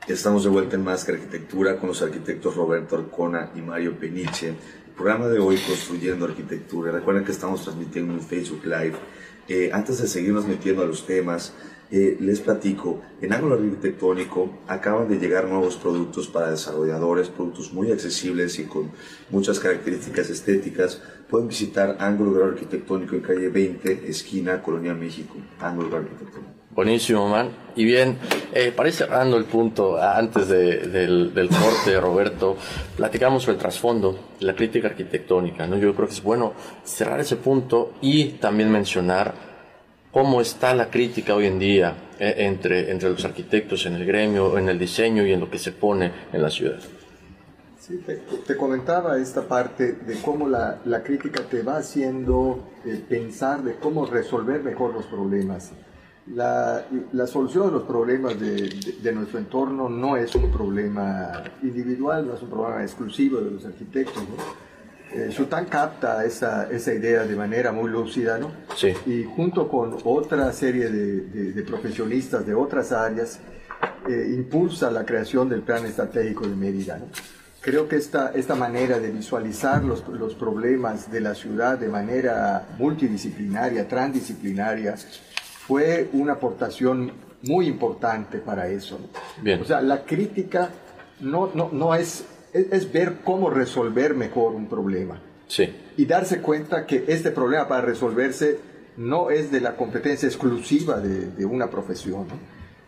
[0.07, 4.51] Estamos de vuelta en Más Arquitectura con los arquitectos Roberto Arcona y Mario Peniche.
[4.51, 6.93] El programa de hoy, Construyendo Arquitectura.
[6.93, 8.95] Recuerden que estamos transmitiendo en Facebook Live.
[9.49, 11.53] Eh, antes de seguirnos metiendo a los temas,
[11.91, 17.93] eh, les platico, en Ángulo Arquitectónico acaban de llegar nuevos productos para desarrolladores, productos muy
[17.93, 18.91] accesibles y con
[19.31, 21.01] muchas características estéticas.
[21.31, 25.37] Pueden visitar Ángulo Arquitectónico en calle 20, esquina Colonia México.
[25.61, 26.56] Ángulo Arquitectónico.
[26.77, 27.49] Buenísimo, man.
[27.75, 28.19] Y bien,
[28.53, 32.59] eh, para ir cerrando el punto, antes del, del, corte, Roberto,
[32.95, 35.79] platicamos sobre el trasfondo, la crítica arquitectónica, ¿no?
[35.79, 36.53] Yo creo que es bueno
[36.85, 39.33] cerrar ese punto y también mencionar
[40.13, 44.59] cómo está la crítica hoy en día eh, entre, entre los arquitectos en el gremio,
[44.59, 46.81] en el diseño y en lo que se pone en la ciudad.
[47.81, 48.05] Sí,
[48.47, 53.77] te, comentaba esta parte de cómo la, la crítica te va haciendo eh, pensar de
[53.77, 55.73] cómo resolver mejor los problemas
[56.35, 58.69] la, la, solución de los problemas de,
[59.01, 63.65] de, nuestro entorno no es un problema individual, no es un problema exclusivo de los
[63.65, 64.23] arquitectos.
[64.23, 64.67] ¿no?
[65.13, 65.31] Eh,
[65.71, 68.51] capta esa, esa, idea de manera muy lúcida, ¿no?
[68.77, 68.93] Sí.
[69.07, 73.39] Y junto con otra serie de, de profesionistas de otras áreas,
[74.09, 77.07] eh, impulsa la creación del Plan Estratégico de Mérida, ¿no?
[77.61, 82.69] Creo que esta, esta manera de visualizar los, los problemas de la ciudad de manera
[82.79, 84.95] multidisciplinaria, transdisciplinaria,
[85.67, 87.13] fue una aportación
[87.43, 88.99] muy importante para eso.
[89.43, 89.61] Bien.
[89.61, 90.71] O sea, la crítica
[91.21, 95.21] no, no, no es, es, ver cómo resolver mejor un problema.
[95.49, 95.69] Sí.
[95.97, 98.59] Y darse cuenta que este problema para resolverse
[98.97, 102.27] no es de la competencia exclusiva de, de una profesión.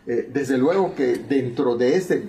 [0.07, 2.23] Eh, desde luego que dentro de este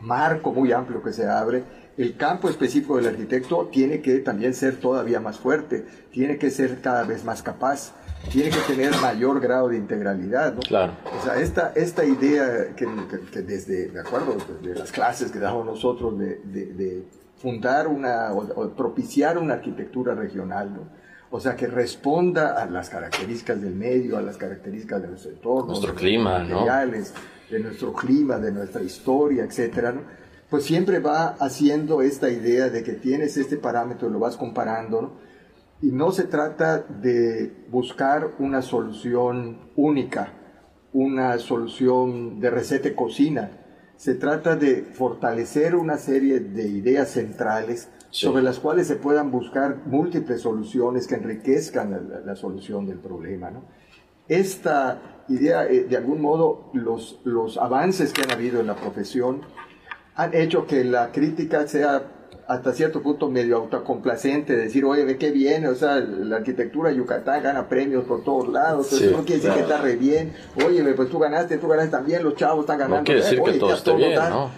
[0.00, 1.62] marco muy amplio que se abre,
[1.96, 6.80] el campo específico del arquitecto tiene que también ser todavía más fuerte, tiene que ser
[6.80, 7.92] cada vez más capaz
[8.30, 10.60] tiene que tener mayor grado de integralidad, ¿no?
[10.60, 10.92] Claro.
[11.18, 12.86] O sea, esta, esta idea que,
[13.32, 17.04] que, desde, de acuerdo, desde las clases que damos nosotros de, de,
[17.36, 20.98] fundar una, o, propiciar una arquitectura regional, ¿no?
[21.30, 25.66] O sea, que responda a las características del medio, a las características de nuestro entorno.
[25.66, 26.64] Nuestro clima, ¿no?
[27.50, 30.02] De nuestro clima, de nuestra historia, etcétera, ¿no?
[30.50, 35.02] Pues siempre va haciendo esta idea de que tienes este parámetro y lo vas comparando,
[35.02, 35.27] ¿no?
[35.80, 40.32] Y no se trata de buscar una solución única,
[40.92, 43.50] una solución de receta cocina.
[43.96, 49.86] Se trata de fortalecer una serie de ideas centrales sobre las cuales se puedan buscar
[49.86, 53.52] múltiples soluciones que enriquezcan la, solución del problema.
[54.26, 59.42] Esta idea, eh, de algún modo, los, los avances que han habido en la profesión
[60.16, 62.17] han hecho que la crítica sea
[62.48, 66.96] hasta cierto punto medio autocomplacente, decir, oye, ve qué bien, o sea, la arquitectura de
[66.96, 70.32] Yucatán gana premios por todos lados, eso no quiere decir que está re bien,
[70.66, 73.00] oye, pues tú ganaste, tú ganaste también, los chavos están ganando.
[73.00, 74.50] No quiere decir que todo esté bien, ¿no?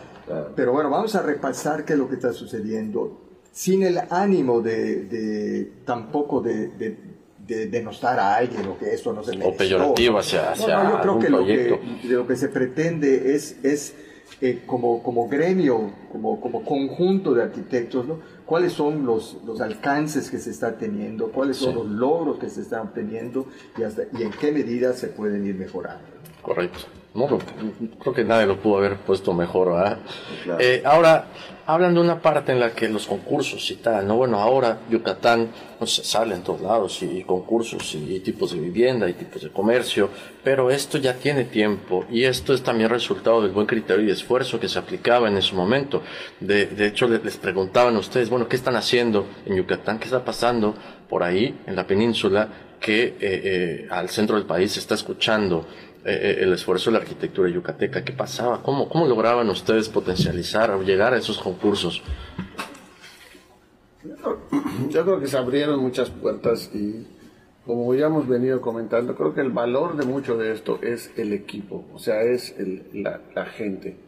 [0.54, 3.20] Pero bueno, vamos a repasar qué es lo que está sucediendo,
[3.50, 6.68] sin el ánimo de, de tampoco de,
[7.50, 11.00] de denostar a alguien o que esto no se O peyorativo hacia, hacia no, yo
[11.00, 11.74] creo que proyecto.
[11.74, 13.94] Lo que, lo que se pretende es, es
[14.40, 18.18] eh, como, como gremio, como, como conjunto de arquitectos, ¿no?
[18.46, 22.62] cuáles son los, los alcances que se está teniendo, cuáles son los logros que se
[22.62, 23.46] están obteniendo
[23.78, 26.02] y, hasta, y en qué medida se pueden ir mejorando.
[26.42, 26.80] Correcto.
[27.14, 27.26] No,
[27.98, 29.98] creo que nadie lo pudo haber puesto mejor, ¿verdad?
[30.60, 31.26] Eh, ahora,
[31.72, 34.16] hablan de una parte en la que los concursos y tal, ¿no?
[34.16, 35.48] Bueno, ahora Yucatán
[35.86, 40.10] se sale en todos lados y, concursos y, tipos de vivienda y tipos de comercio,
[40.42, 44.58] pero esto ya tiene tiempo y esto es también resultado del buen criterio y esfuerzo
[44.58, 46.02] que se aplicaba en ese momento.
[46.40, 49.98] De, de hecho, les, preguntaban a ustedes, bueno, ¿qué están haciendo en Yucatán?
[49.98, 50.74] ¿Qué está pasando
[51.08, 52.48] por ahí, en la península,
[52.80, 55.66] que eh, eh, al centro del país se está escuchando?
[56.02, 58.02] Eh, eh, el esfuerzo de la arquitectura yucateca.
[58.02, 58.62] ¿Qué pasaba?
[58.62, 62.02] ¿Cómo, ¿Cómo lograban ustedes potencializar o llegar a esos concursos?
[64.88, 67.06] Yo creo que se abrieron muchas puertas y
[67.66, 71.34] como ya hemos venido comentando, creo que el valor de mucho de esto es el
[71.34, 72.54] equipo, o sea, es
[72.94, 73.98] la, gente.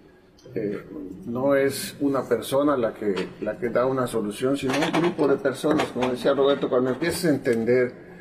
[0.55, 0.83] Eh,
[1.27, 5.37] no es una persona la que, la que da una solución, sino un grupo de
[5.37, 8.12] personas, como decía Roberto, cuando empiezas a entender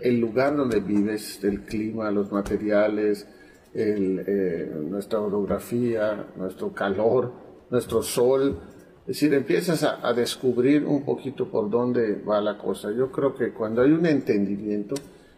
[0.00, 3.26] el lugar donde vives, el clima, los materiales,
[3.74, 7.32] eh, nuestra orografía, nuestro calor,
[7.70, 8.58] nuestro sol.
[9.02, 12.90] Es decir, empiezas a, descubrir un poquito por dónde va la cosa.
[12.92, 14.94] Yo creo que cuando hay un entendimiento,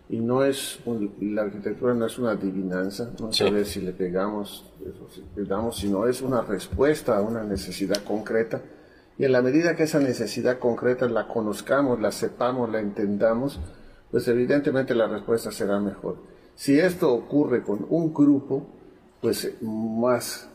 [0.09, 0.81] y no es
[1.21, 4.65] la arquitectura no es una adivinanza, no saber si le pegamos,
[5.15, 8.61] si pegamos, sino es una respuesta a una necesidad concreta.
[9.19, 13.61] Y en la medida que esa necesidad concreta la conozcamos, la sepamos, la entendamos,
[14.11, 16.17] pues evidentemente la respuesta será mejor.
[16.55, 18.67] Si esto ocurre con un grupo,
[19.21, 20.51] pues más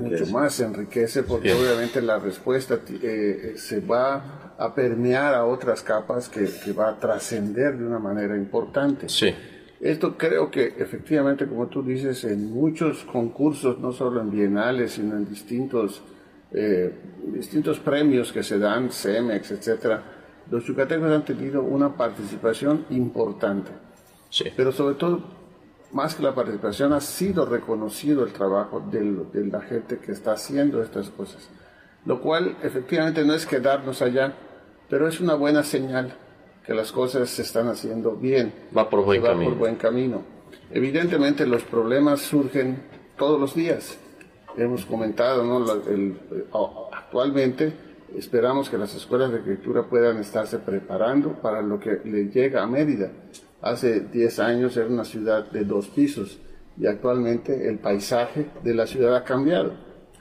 [0.00, 5.82] mucho más se enriquece porque obviamente la respuesta eh, se va a permear a otras
[5.82, 9.08] capas que, que va a trascender de una manera importante.
[9.08, 9.34] Sí.
[9.80, 15.16] Esto creo que efectivamente, como tú dices, en muchos concursos, no solo en bienales, sino
[15.16, 16.02] en distintos,
[16.50, 16.92] eh,
[17.26, 20.02] distintos premios que se dan, CEMEX, etcétera,
[20.50, 23.70] los yucatecos han tenido una participación importante.
[24.30, 24.44] Sí.
[24.56, 25.20] Pero sobre todo,
[25.92, 30.82] más que la participación, ha sido reconocido el trabajo de la gente que está haciendo
[30.82, 31.48] estas cosas.
[32.04, 34.34] Lo cual efectivamente no es quedarnos allá,
[34.88, 36.14] pero es una buena señal
[36.64, 38.52] que las cosas se están haciendo bien.
[38.76, 39.50] Va por buen va camino.
[39.50, 40.22] por buen camino.
[40.70, 42.82] Evidentemente los problemas surgen
[43.16, 43.98] todos los días.
[44.56, 45.60] Hemos comentado, ¿no?
[45.60, 46.44] La- el- eh,
[46.92, 47.72] actualmente
[48.16, 52.66] esperamos que las escuelas de arquitectura puedan estarse preparando para lo que le llega a
[52.66, 53.10] Mérida.
[53.60, 56.38] Hace 10 años era una ciudad de dos pisos
[56.78, 59.70] y actualmente el paisaje de la ciudad ha cambiado.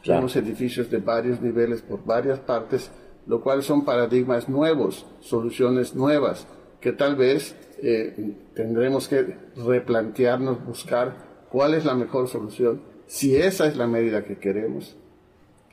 [0.01, 0.27] Claro.
[0.27, 2.89] Tenemos edificios de varios niveles por varias partes,
[3.27, 6.47] lo cual son paradigmas nuevos, soluciones nuevas,
[6.81, 13.67] que tal vez eh, tendremos que replantearnos, buscar cuál es la mejor solución, si esa
[13.67, 14.97] es la medida que queremos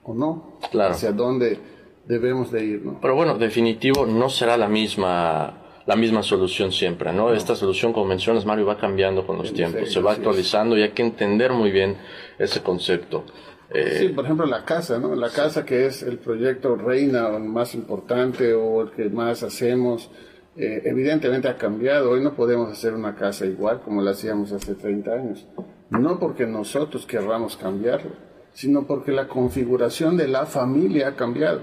[0.02, 0.92] o no, Claro.
[0.92, 1.58] hacia dónde
[2.06, 2.84] debemos de ir.
[2.84, 2.98] ¿no?
[3.00, 7.34] Pero bueno, definitivo no será la misma la misma solución siempre, ¿no?
[7.34, 10.18] Esta solución, como mencionas, Mario, va cambiando con los En tiempos, se va es.
[10.18, 11.96] actualizando y hay que entender muy bien
[12.38, 13.24] ese concepto.
[13.70, 15.14] Eh, Sí, por ejemplo, la casa, ¿no?
[15.14, 19.42] La casa que es el proyecto reina o el más importante o el que más
[19.42, 20.10] hacemos,
[20.56, 22.12] eh, evidentemente ha cambiado.
[22.12, 25.46] Hoy no podemos hacer una casa igual como la hacíamos hace 30 años.
[25.90, 28.12] No porque nosotros querramos cambiarlo,
[28.54, 31.60] sino porque la configuración de la familia ha cambiado.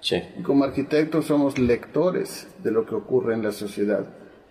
[0.00, 4.04] Sí, Y como arquitectos somos lectores de lo que ocurre en la sociedad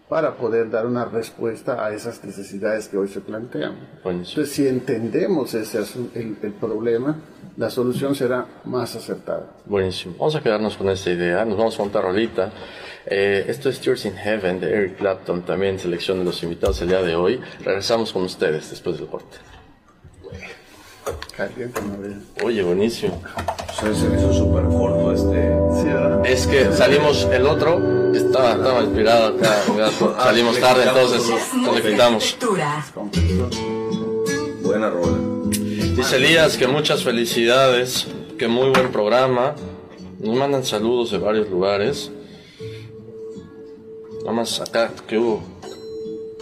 [0.09, 3.77] para poder dar una respuesta a esas necesidades que hoy se plantean.
[4.03, 5.77] Entonces, si entendemos ese
[6.15, 7.15] el, el problema,
[7.57, 9.51] la solución será más acertada.
[9.65, 10.15] Buenísimo.
[10.17, 11.45] Vamos a quedarnos con esta idea.
[11.45, 12.51] Nos vamos a montar rolita.
[13.05, 16.89] Eh, esto es Tears in Heaven de Eric Clapton, también selección de los invitados el
[16.89, 17.39] día de hoy.
[17.63, 19.37] Regresamos con ustedes después del corte.
[21.39, 21.81] Caliente.
[22.43, 23.23] Oye, buenísimo.
[23.79, 25.53] Se hizo súper corto este.
[25.79, 26.25] Sí, ¿verdad?
[26.25, 30.17] Es que salimos el otro, estaba, estaba inspirado acá, gato.
[30.19, 31.21] salimos tarde, entonces
[31.53, 32.23] Música le quitamos.
[32.25, 32.83] Arquitectura.
[34.61, 35.17] Buena rola.
[35.95, 39.55] Dice Elías que muchas felicidades, que muy buen programa.
[40.19, 42.11] Nos mandan saludos de varios lugares.
[44.23, 45.41] Nada más acá que hubo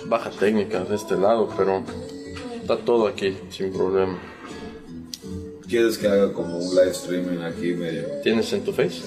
[0.08, 1.84] baja técnica de este lado, pero
[2.60, 4.18] está todo aquí sin problema.
[5.68, 8.06] ¿Quieres que haga como un live streaming aquí medio?
[8.24, 9.02] ¿Tienes en tu face?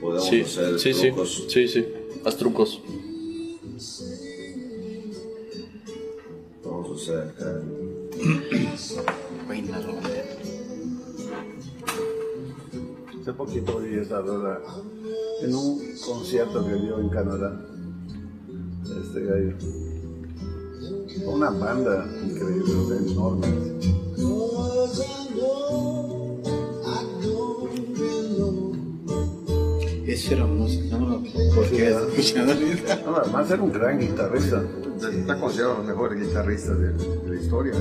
[0.00, 1.44] Podemos Sí, hacer sí, sí, trucos.
[1.48, 1.86] sí, sí.
[2.24, 2.80] Haz trucos.
[6.64, 7.60] Vamos a hacer acá.
[13.20, 14.60] Hace poquito vi esa rola
[15.42, 17.60] en un concierto que dio en Canadá.
[19.02, 19.54] Este gallo.
[21.26, 23.46] Una banda increíble, enorme.
[30.06, 31.22] Eso era música, ¿no?
[31.54, 33.02] Porque escuchando ahorita.
[33.04, 34.62] No, además era un gran guitarrista.
[35.12, 37.74] Está considerado los mejores guitarristas de, de la historia.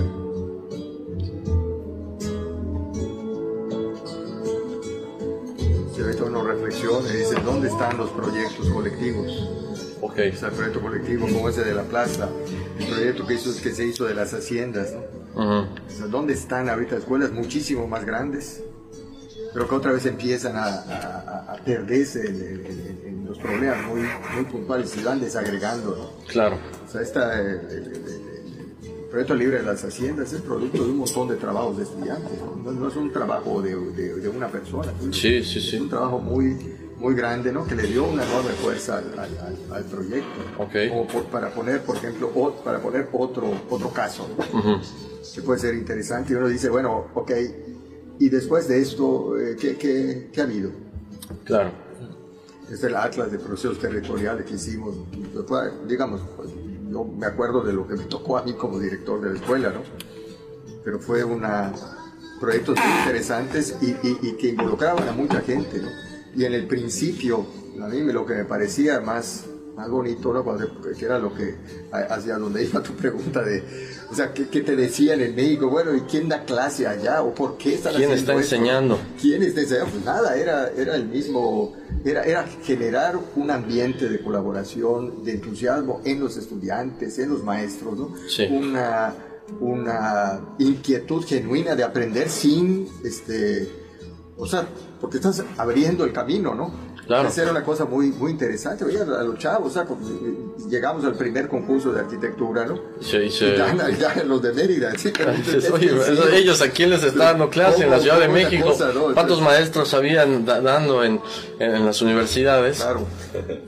[5.94, 9.63] Si ahorita uno reflexiona y dice, ¿dónde están los proyectos colectivos?
[10.06, 10.18] Ok.
[10.20, 12.30] Está el proyecto colectivo como ese de la plaza,
[12.80, 15.42] el proyecto que, hizo, que se hizo de las haciendas, ¿no?
[15.42, 15.68] Ujú.
[15.88, 18.62] O sea, ¿Dónde están ahorita escuelas muchísimo más grandes?
[19.54, 23.78] Pero que otra vez empiezan a, a- a- perderse en, en- en- en los problemas
[23.88, 24.02] muy,
[24.36, 25.96] muy puntuales y van desagregando.
[25.96, 26.26] ¿no?
[26.28, 26.58] Claro.
[26.88, 28.24] O sea, esta, el, el- el-
[28.84, 32.32] el proyecto libre de las haciendas es producto de un montón de trabajos de estudiantes.
[32.64, 34.92] No, no es un trabajo de, de- de una persona.
[35.12, 35.78] Sí, sí, Es sí.
[35.78, 36.58] un trabajo muy,
[37.04, 37.66] muy grande, ¿no?
[37.68, 40.40] Que le dio una enorme fuerza al, al- al- al proyecto.
[40.58, 40.72] Ok.
[40.90, 44.82] Como por- para poner, por ejemplo, o- para poner otro, otro caso, ¿no?
[45.36, 46.32] que puede ser interesante.
[46.34, 47.32] Y uno dice, bueno, ok,
[48.20, 50.72] y después de esto, eh, ¿qué, qué, qué ha habido?
[51.44, 51.72] Claro.
[52.72, 54.96] Es el Atlas de Procesos Territoriales que hicimos.
[55.88, 56.50] Digamos, pues,
[56.90, 59.70] yo me acuerdo de lo que me tocó a mí como director de la escuela,
[59.72, 59.82] ¿no?
[60.86, 61.74] Pero fue una
[62.40, 65.90] proyectos muy interesantes y, y- y que involucraban a mucha gente, ¿no?
[66.36, 67.46] Y en el principio,
[67.82, 70.44] a mí lo que me parecía más, más bonito, ¿no?
[70.44, 71.56] Cuando, que era lo que,
[71.92, 73.64] hacia donde iba tu pregunta de,
[74.10, 75.70] o sea, ¿qué, qué te decían en México?
[75.70, 77.22] Bueno, ¿y quién da clase allá?
[77.22, 78.56] ¿O por qué están ¿Quién está esto?
[78.56, 79.00] enseñando?
[79.20, 79.92] ¿Quién está enseñando?
[79.92, 86.02] Pues nada, era, era el mismo, era, era generar un ambiente de colaboración, de entusiasmo
[86.04, 88.16] en los estudiantes, en los maestros, ¿no?
[88.28, 88.48] Sí.
[88.50, 89.14] Una,
[89.60, 93.83] una inquietud genuina de aprender sin, este,
[94.38, 94.66] o sea,
[95.00, 96.94] porque estás abriendo el camino, ¿no?
[97.06, 97.28] Claro.
[97.28, 98.86] Esa era una cosa muy, muy interesante.
[98.86, 100.08] Oye, a los chavos, o sea, como,
[100.70, 102.80] llegamos al primer concurso de arquitectura, ¿no?
[103.02, 103.44] Sí, sí.
[103.46, 105.92] Y ya, ya los de Mérida, sí, pero Dices, Oye,
[106.34, 108.30] ellos a quién les está dando clase en la Ciudad de.
[108.30, 109.14] México, Cosa, ¿no?
[109.14, 111.20] cuántos maestros habían da- dando en,
[111.60, 112.78] en, las universidades.
[112.78, 113.06] Claro.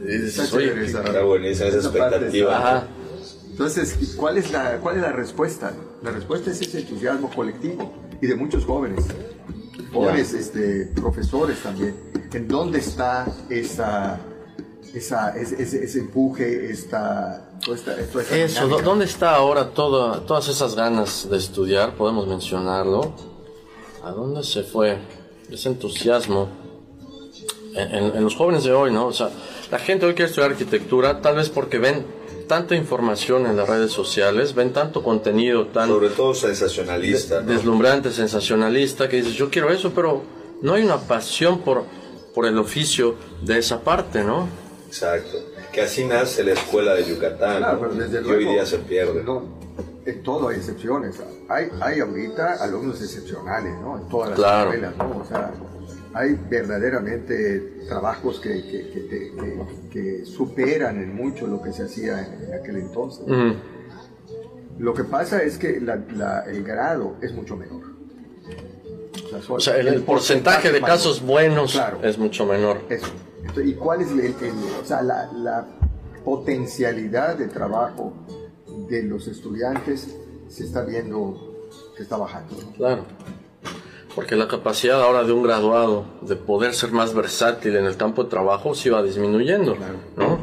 [0.07, 2.57] Y dices, oye, esa- Está buenísima esa expectativa.
[2.57, 2.87] ajá,
[3.51, 5.73] Entonces, ¿y ¿cuál es, la, ¿cuál es la respuesta?
[6.03, 9.03] La respuesta es ese entusiasmo colectivo y de muchos jóvenes.
[9.95, 11.95] Jóvenes este, profesores también.
[12.33, 14.19] ¿En dónde está esa,
[14.93, 18.83] esa, ese, ese- ese empuje, esta, toda esta, toda esta Eso, ¿dó- dinámica?
[18.85, 21.95] ¿dónde está ahora todo, todas esas ganas de estudiar?
[21.95, 23.13] Podemos mencionarlo.
[24.03, 24.97] ¿A dónde se fue
[25.49, 26.47] ese entusiasmo
[27.73, 29.07] en, en- en los jóvenes de hoy, no?
[29.07, 29.29] O sea,
[29.71, 32.05] la gente hoy quiere estudiar arquitectura, tal vez porque ven
[32.47, 37.41] tanta información en las redes sociales, ven tanto contenido tan Sobre todo sensacionalista.
[37.41, 37.47] ¿no?
[37.51, 40.23] deslumbrante, sensacionalista, que dices, yo quiero eso, pero
[40.61, 41.83] no hay una pasión por,
[42.33, 44.47] por el oficio de esa parte, ¿no?
[44.87, 45.37] Exacto.
[45.71, 47.57] Que así nace la escuela de Yucatán.
[47.57, 47.79] Claro, ¿no?
[47.81, 49.23] pero desde y luego, hoy día se pierde.
[49.23, 49.43] no,
[50.05, 51.15] en todo hay excepciones.
[51.49, 53.97] Hay, hay ahorita alumnos excepcionales, ¿no?
[53.97, 54.71] En todas las Claro.
[54.71, 55.21] escuelas, ¿no?
[55.21, 55.51] O sea,
[56.15, 59.31] hay verdaderamente trabajos que, que, que,
[59.91, 63.23] que- superan en mucho lo que se hacía en, en aquel entonces.
[63.27, 63.55] Ujú.
[64.79, 67.83] Lo que pasa es que la- la- el grado es mucho menor.
[69.25, 70.97] O sea, O sea, el, el porcentaje de mayor.
[70.97, 71.99] casos buenos Claro.
[72.03, 72.79] es mucho menor.
[72.89, 73.07] Eso.
[73.41, 74.33] Entonces, ¿Y cuál es el- el-
[74.81, 75.67] o sea, la, la
[76.23, 78.13] potencialidad de trabajo
[78.89, 80.15] de los estudiantes
[80.47, 82.55] se está viendo que está bajando?
[82.61, 82.71] ¿no?
[82.73, 83.05] Claro.
[84.15, 88.23] Porque la capacidad ahora de un graduado de poder ser más versátil en el campo
[88.23, 89.95] de trabajo sí va disminuyendo, Claro.
[90.15, 90.39] ¿no?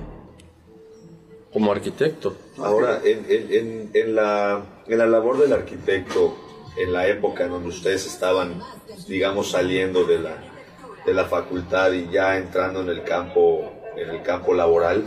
[1.52, 2.34] Como arquitecto.
[2.58, 6.34] Ahora, en, en- en- en la, en la labor del arquitecto,
[6.78, 8.60] en la época en donde ustedes estaban,
[9.08, 10.36] digamos, saliendo de la,
[11.04, 15.04] de la facultad y ya entrando en el campo, en el campo laboral,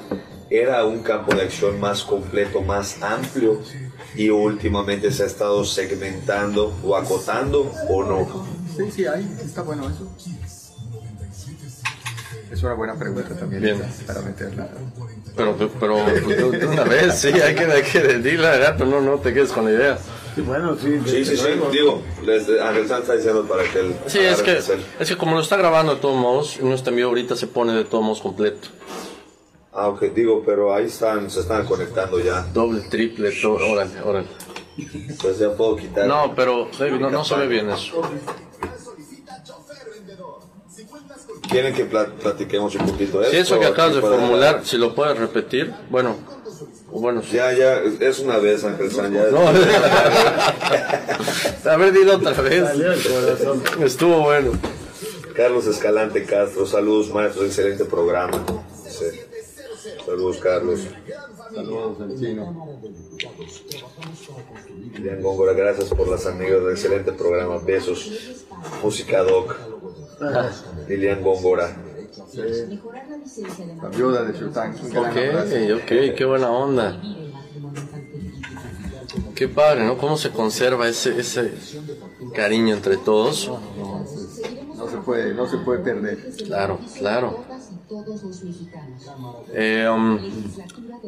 [0.51, 3.59] era un campo de acción más completo, más amplio
[4.15, 8.54] y últimamente se ha estado segmentando o acotando o no.
[8.75, 9.23] Sí, sí, hay.
[9.43, 10.07] Está bueno eso.
[12.51, 13.81] Es una buena pregunta también Bien.
[14.05, 14.69] para meterla.
[15.35, 19.01] Pero, pero de, de una vez, sí, hay que, hay que decirle al gato, no,
[19.01, 19.97] no te quedes con la idea.
[20.35, 23.95] Sí, bueno, sí, Sí, sí, sí, digo, les, Ángel Sanz está diciendo para que él...
[24.05, 24.57] Sí, es que,
[24.99, 27.83] es que como lo está grabando de todos modos, nuestro envío ahorita se pone de
[27.85, 28.69] todos modos completo.
[29.73, 32.43] Ah, ok, digo, pero ahí están, se están conectando ya.
[32.53, 34.27] Doble, triple, todo, órale, órale.
[35.21, 36.05] Pues ya puedo quitar.
[36.07, 38.01] No, pero David, no, no se ve bien eso.
[41.55, 43.55] ¿Quieren que pla- platiquemos un poquito de Si esto?
[43.55, 46.15] eso que acabas de formular, si lo puedes repetir, bueno,
[46.91, 47.35] bueno, sí.
[47.37, 49.25] Ya, ya, es una vez, Ángel San, ya.
[49.27, 49.47] No,
[51.71, 52.63] a ver, dilo otra vez.
[53.81, 54.51] Estuvo bueno.
[55.35, 58.43] Carlos Escalante Castro, saludos maestro, excelente programa.
[58.87, 59.05] Sí.
[60.05, 60.81] Saludos, Carlos.
[62.19, 62.77] Sí, ¿no?
[64.93, 67.57] Lilian Góngora, gracias por las anécdotas, excelente programa.
[67.57, 68.45] Besos.
[68.83, 69.55] Música Doc.
[70.87, 71.75] Lilian Góngora.
[73.81, 77.01] La viuda de gran Ok, ok, qué buena onda.
[79.33, 79.97] Qué padre, ¿no?
[79.97, 81.51] Cómo se conserva ese, ese
[82.33, 83.49] cariño entre todos.
[84.75, 86.31] No se puede, no se puede perder.
[86.45, 87.43] Claro, claro.
[89.53, 90.19] Eh, um,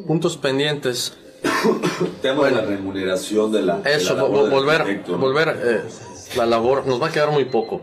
[0.06, 1.14] puntos pendientes.
[2.22, 3.80] Tema de la remuneración de la.
[3.84, 5.82] Eso, vo- vo- volver, volver eh,
[6.36, 7.80] la labor, nos va a quedar muy poco.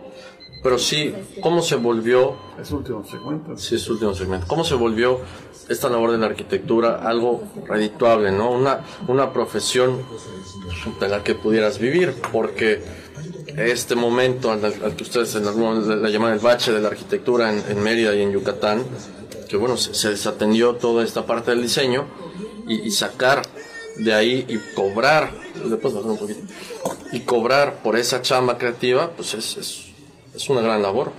[0.62, 3.56] Pero sí, ¿cómo se volvió Es último segmento.
[3.58, 4.48] Sí, es último segmento.
[4.48, 5.20] ¿Cómo se volvió
[5.70, 8.50] esta labor de la arquitectura algo redituable, ¿no?
[8.52, 10.02] Una, una profesión
[11.00, 12.82] de la que pudieras vivir, porque
[13.58, 17.52] este momento al, al que ustedes en algún le llaman el bache de la arquitectura
[17.54, 18.84] en, en Mérida y en Yucatán,
[19.50, 22.06] que bueno, se, se desatendió toda esta parte del diseño
[22.68, 23.42] y, y sacar
[23.98, 25.32] de ahí y cobrar,
[25.64, 26.42] bajar un poquito,
[27.12, 29.86] y cobrar por esa chamba creativa, pues es, es,
[30.36, 31.12] es una gran labor.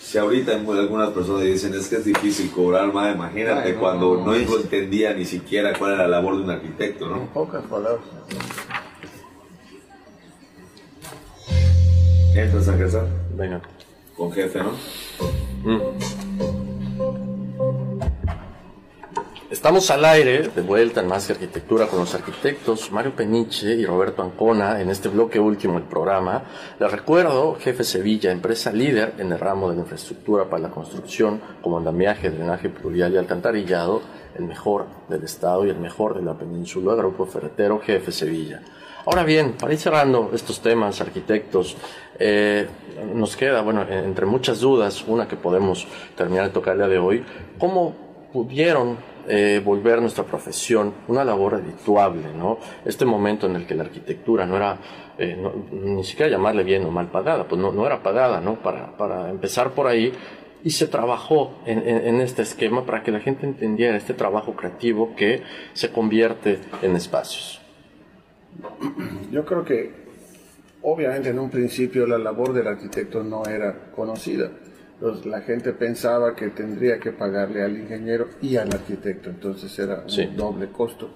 [0.00, 4.16] Si ahorita algunas personas dicen es que es difícil cobrar más, imagínate Ay, no, cuando
[4.16, 4.56] no, no, no.
[4.58, 7.32] entendía ni siquiera cuál era la labor de un arquitecto, ¿no?
[7.32, 8.00] Pocas palabras.
[12.34, 13.04] Entras a casa
[13.36, 13.60] Venga.
[14.16, 14.72] con jefe, ¿no?
[19.50, 24.22] Estamos al aire, de vuelta en Más Arquitectura con los arquitectos Mario Peniche y Roberto
[24.22, 26.42] Ancona en este bloque último del programa.
[26.80, 31.40] Les recuerdo, Jefe Sevilla, empresa líder en el ramo de la infraestructura para la construcción,
[31.60, 34.00] como andamiaje, drenaje pluvial y alcantarillado,
[34.36, 38.62] el mejor del Estado y el mejor de la península, Grupo Ferretero GF Sevilla.
[39.04, 41.76] Ahora bien, para ir cerrando estos temas, arquitectos,
[42.18, 42.68] eh,
[43.14, 46.98] nos queda, bueno, entre muchas dudas, una que podemos terminar de tocar el día de
[46.98, 47.24] hoy,
[47.58, 47.94] ¿cómo
[48.32, 48.96] pudieron
[49.28, 52.58] eh, volver nuestra profesión una labor habituable, ¿no?
[52.84, 54.78] Este momento en el que la arquitectura no era,
[55.18, 55.36] eh,
[55.72, 58.54] ni siquiera llamarle bien o mal pagada, pues no, no era pagada, ¿no?
[58.56, 60.12] Para, para empezar por ahí,
[60.64, 65.42] y se trabajó en, este esquema para que la gente entendiera este trabajo creativo que
[65.72, 67.61] se convierte en espacios.
[69.30, 69.90] Yo creo que
[70.82, 74.50] obviamente en un principio la labor del arquitecto no era conocida.
[74.94, 80.04] Entonces, la gente pensaba que tendría que pagarle al ingeniero y al arquitecto, entonces era
[80.06, 81.10] un doble costo.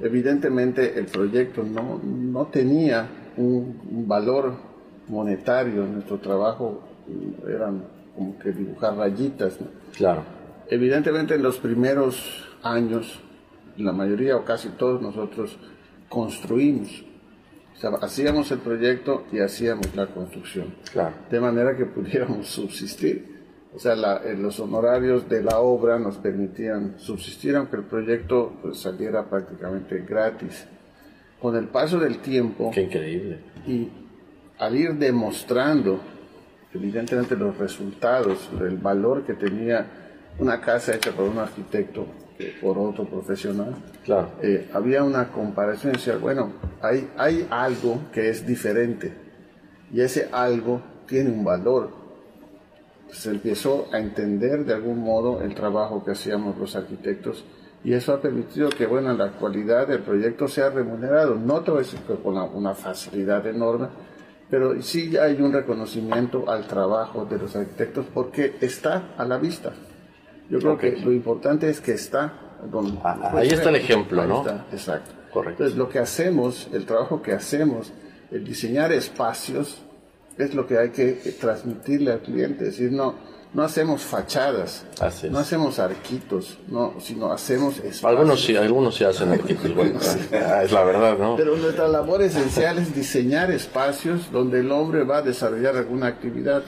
[0.00, 3.06] Evidentemente el proyecto no, no tenía
[3.36, 4.54] un, valor
[5.08, 6.82] monetario, nuestro trabajo
[7.48, 7.84] eran
[8.16, 9.58] como que dibujar rayitas.
[9.96, 10.24] Claro.
[10.68, 13.20] Evidentemente en los primeros años,
[13.76, 15.56] la mayoría o casi todos nosotros
[16.10, 17.04] construimos.
[17.74, 20.74] O sea, hacíamos el proyecto y hacíamos la construcción.
[20.92, 21.14] Claro.
[21.30, 23.40] De manera que pudiéramos subsistir.
[23.74, 23.94] O sea,
[24.24, 30.04] eh, los honorarios de la obra nos permitían subsistir, aunque el proyecto pues, saliera prácticamente
[30.06, 30.66] gratis.
[31.40, 32.70] Con el paso del tiempo.
[32.74, 33.38] Qué increíble.
[33.66, 33.88] Y
[34.58, 36.00] al ir demostrando,
[36.74, 39.86] evidentemente, los resultados, el valor que tenía
[40.38, 42.06] una casa hecha por un arquitecto,
[42.60, 43.74] por otro profesional,
[44.04, 44.30] claro.
[44.42, 49.12] Eh, había una comparación, decía, bueno, hay, hay algo que es diferente
[49.92, 51.90] y ese algo tiene un valor.
[53.10, 57.44] Se empezó a entender de algún modo el trabajo que hacíamos los arquitectos
[57.82, 61.34] y eso ha permitido que, bueno, la actualidad del proyecto sea remunerado.
[61.34, 63.88] No todo es con una facilidad enorme,
[64.50, 69.72] pero sí hay un reconocimiento al trabajo de los arquitectos porque está a la vista.
[70.50, 72.32] Yo creo que lo importante es que está
[72.70, 72.98] donde...
[73.04, 74.44] Ah, ahí está el ejemplo, ¿no?
[74.72, 75.12] exacto.
[75.32, 75.62] Correcto.
[75.62, 77.92] Entonces, lo que hacemos, el trabajo que hacemos,
[78.32, 79.78] el diseñar espacios,
[80.36, 82.64] es lo que hay que transmitirle al cliente.
[82.66, 83.14] Es decir, no,
[83.52, 84.84] no hacemos fachadas,
[85.28, 88.04] no hacemos arquitos, no, sino hacemos espacios.
[88.04, 89.98] Algunos sí, algunos sí hacen arquitos, bueno,
[90.32, 91.36] ah, es la verdad, ¿no?
[91.36, 96.62] Pero nuestra labor esencial es diseñar espacios donde el hombre va a desarrollar alguna actividad.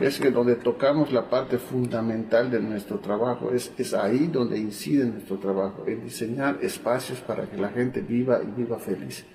[0.00, 5.04] Es que donde tocamos la parte fundamental de nuestro trabajo, es, es ahí donde incide
[5.04, 9.26] nuestro trabajo, en diseñar espacios para que la gente viva y viva feliz,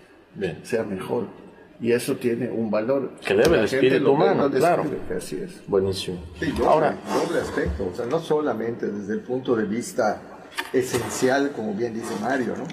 [0.63, 1.27] sea mejor.
[1.81, 3.11] Y eso tiene un valor.
[3.25, 4.83] Que debe el espíritu humano, claro.
[5.15, 5.61] así es.
[5.67, 6.19] Buenísimo.
[6.65, 10.21] Ahora, doble aspecto, o sea, no solamente desde el punto de vista
[10.73, 12.65] esencial, como bien dice Mario, ¿no?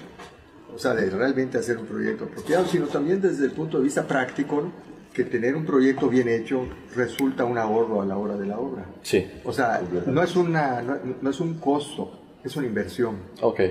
[0.75, 4.05] O sea, de realmente hacer un proyecto apropiado, sino también desde el punto de vista
[4.05, 4.86] práctico, ¿no?
[5.17, 8.85] Que tener un proyecto bien hecho resulta un ahorro a la hora de la obra.
[9.01, 9.27] Sí.
[9.43, 13.15] O sea, no es, una, no, es un costo, es una inversión.
[13.41, 13.61] Ok.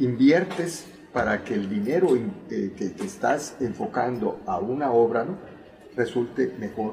[0.00, 5.38] Inviertes para que el dinero eh, que, que, estás enfocando a una obra ¿no?
[5.96, 6.92] resulte mejor.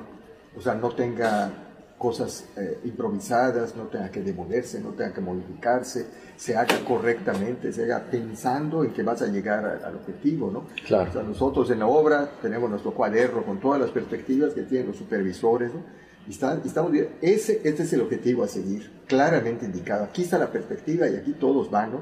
[0.57, 1.51] O sea, no tenga
[1.97, 7.83] cosas eh, improvisadas, no tenga que demolerse, no tenga que modificarse, se haga correctamente, se
[7.83, 10.65] haga pensando en que vas a llegar al objetivo, ¿no?
[10.85, 11.09] Claro.
[11.09, 14.87] O sea, nosotros en la obra tenemos nuestro cuaderno con todas las perspectivas que tienen
[14.87, 15.81] los supervisores, ¿no?
[16.27, 20.03] Y, estamos bien, ese, este es el objetivo a seguir, claramente indicado.
[20.03, 22.01] Aquí está la perspectiva y aquí todos van, ¿no?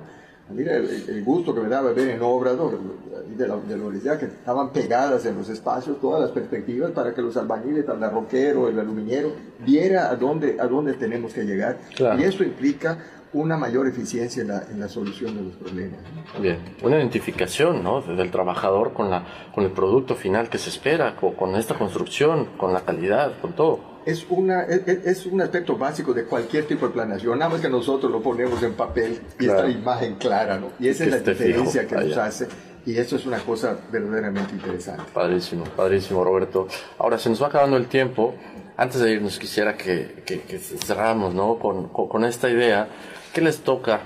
[0.49, 4.25] Mira el, gusto que me daba ver en obras de, la, de la universidad que
[4.25, 8.79] estaban pegadas en los espacios todas las perspectivas para que los albañiles, el arroquero, el
[8.79, 9.31] aluminero,
[9.65, 11.79] viera a dónde, a dónde tenemos que llegar.
[12.19, 12.99] Y eso implica
[13.33, 15.99] una mayor eficiencia en la, en la solución de los problemas.
[16.39, 18.01] Bien, una identificación ¿no?
[18.01, 22.49] del trabajador con, la, con el producto final que se espera, con, con esta construcción,
[22.57, 26.93] con la calidad, con todo es, una, es, un aspecto básico de cualquier tipo de
[26.93, 30.69] planeación, nada más que nosotros lo ponemos en papel y esta imagen clara, ¿no?
[30.79, 32.47] Y esa es la diferencia que nos hace.
[32.85, 35.03] Y eso es una cosa verdaderamente interesante.
[35.11, 36.67] Padrísimo, padrísimo, Roberto.
[36.99, 38.35] Ahora, se nos va acabando el tiempo.
[38.77, 41.57] Antes de irnos, quisiera que, que, cerramos ¿no?
[41.57, 42.87] con, con, esta idea.
[43.33, 44.01] ¿Qué les toca?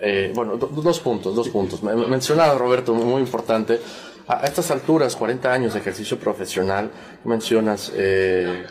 [0.00, 1.80] Eh, bueno, dos puntos, dos puntos.
[1.82, 3.78] Mencionaba Roberto, muy importante.
[4.26, 6.90] A estas alturas, 40 años de ejercicio profesional,
[7.24, 8.66] mencionas eh,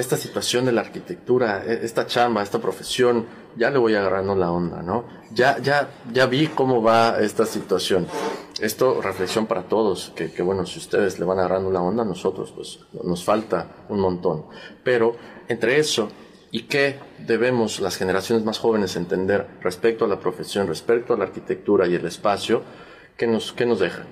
[0.00, 3.26] esta situación de la arquitectura, e, esta chamba, esta profesión,
[3.56, 5.04] ya le voy agarrando la onda, ¿no?
[5.32, 8.06] Ya, ya, ya vi cómo va esta situación.
[8.60, 12.52] Esto, reflexión para todos, que, que bueno, si ustedes le van agarrando la onda, nosotros,
[12.54, 14.46] pues, nos falta un montón.
[14.82, 15.16] Pero,
[15.48, 16.08] entre eso
[16.50, 21.24] y qué debemos las generaciones más jóvenes entender respecto a la profesión, respecto a la
[21.24, 22.62] arquitectura y el espacio,
[23.16, 24.04] ¿qué nos, qué nos deja?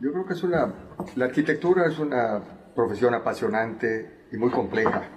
[0.00, 0.74] Yo creo que es una,
[1.16, 2.42] la arquitectura es una
[2.74, 5.08] profesión apasionante, y muy compleja.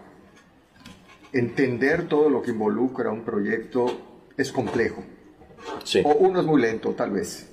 [1.33, 3.85] Entender todo lo que involucra un proyecto
[4.37, 5.03] es complejo.
[6.03, 7.47] O uno es muy lento, tal vez.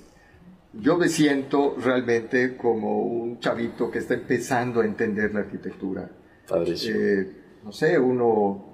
[0.73, 6.09] Yo me siento realmente como un chavito que está empezando a entender la arquitectura.
[6.51, 8.65] Eh, no sé, uno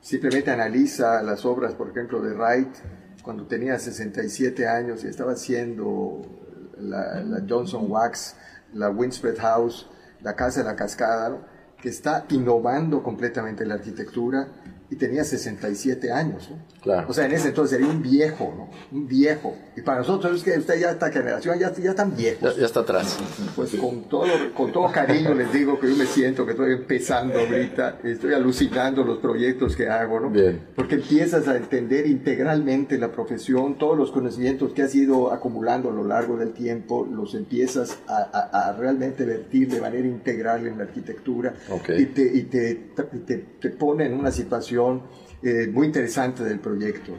[0.00, 2.76] simplemente analiza las obras, por ejemplo, de Wright,
[3.22, 6.22] cuando tenía 67 años y estaba haciendo
[6.78, 8.36] la, Johnson Wax,
[8.72, 9.88] la Windspread House,
[10.20, 11.38] la Casa de la Cascada,
[11.84, 14.48] que está innovando completamente la arquitectura
[14.94, 16.48] y tenía 67 años.
[16.80, 17.06] Claro.
[17.08, 18.70] O sea, en ese entonces sería un viejo, ¿no?
[18.96, 19.56] Un viejo.
[19.76, 22.56] Y para nosotros es que usted ya esta generación ya, ya están viejos.
[22.56, 23.18] Ya, está atrás.
[23.56, 27.40] Pues con todo, con todo cariño les digo que yo me siento que estoy empezando
[27.40, 30.30] ahorita, estoy alucinando los proyectos que hago, ¿no?
[30.30, 30.60] Bien.
[30.76, 35.92] Porque empiezas a entender integralmente la profesión, todos los conocimientos que has ido acumulando a
[35.92, 40.84] lo largo del tiempo, los empiezas a, a, realmente vertir de manera integral en la
[40.84, 41.54] arquitectura
[41.96, 42.74] y, te, y te,
[43.26, 44.83] te, te pone en una situación
[45.42, 47.12] eh, muy interesante del proyecto.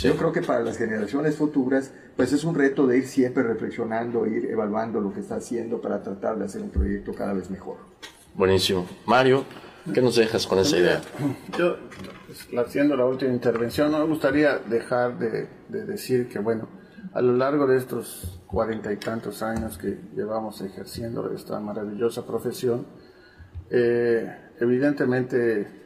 [0.00, 4.26] Yo creo que para las generaciones futuras, pues es un reto de ir siempre reflexionando,
[4.26, 7.76] ir evaluando lo que está haciendo para tratar de hacer un proyecto cada vez mejor.
[8.34, 8.84] Buenísimo.
[9.06, 9.44] Mario,
[9.94, 11.00] ¿qué nos dejas con esa idea?
[11.56, 11.76] Yo,
[12.26, 16.68] pues, haciendo la última intervención, no me gustaría dejar de, decir que, bueno,
[17.12, 22.86] a lo largo de estos cuarenta y tantos años que llevamos ejerciendo esta maravillosa profesión,
[23.70, 25.77] eh, evidentemente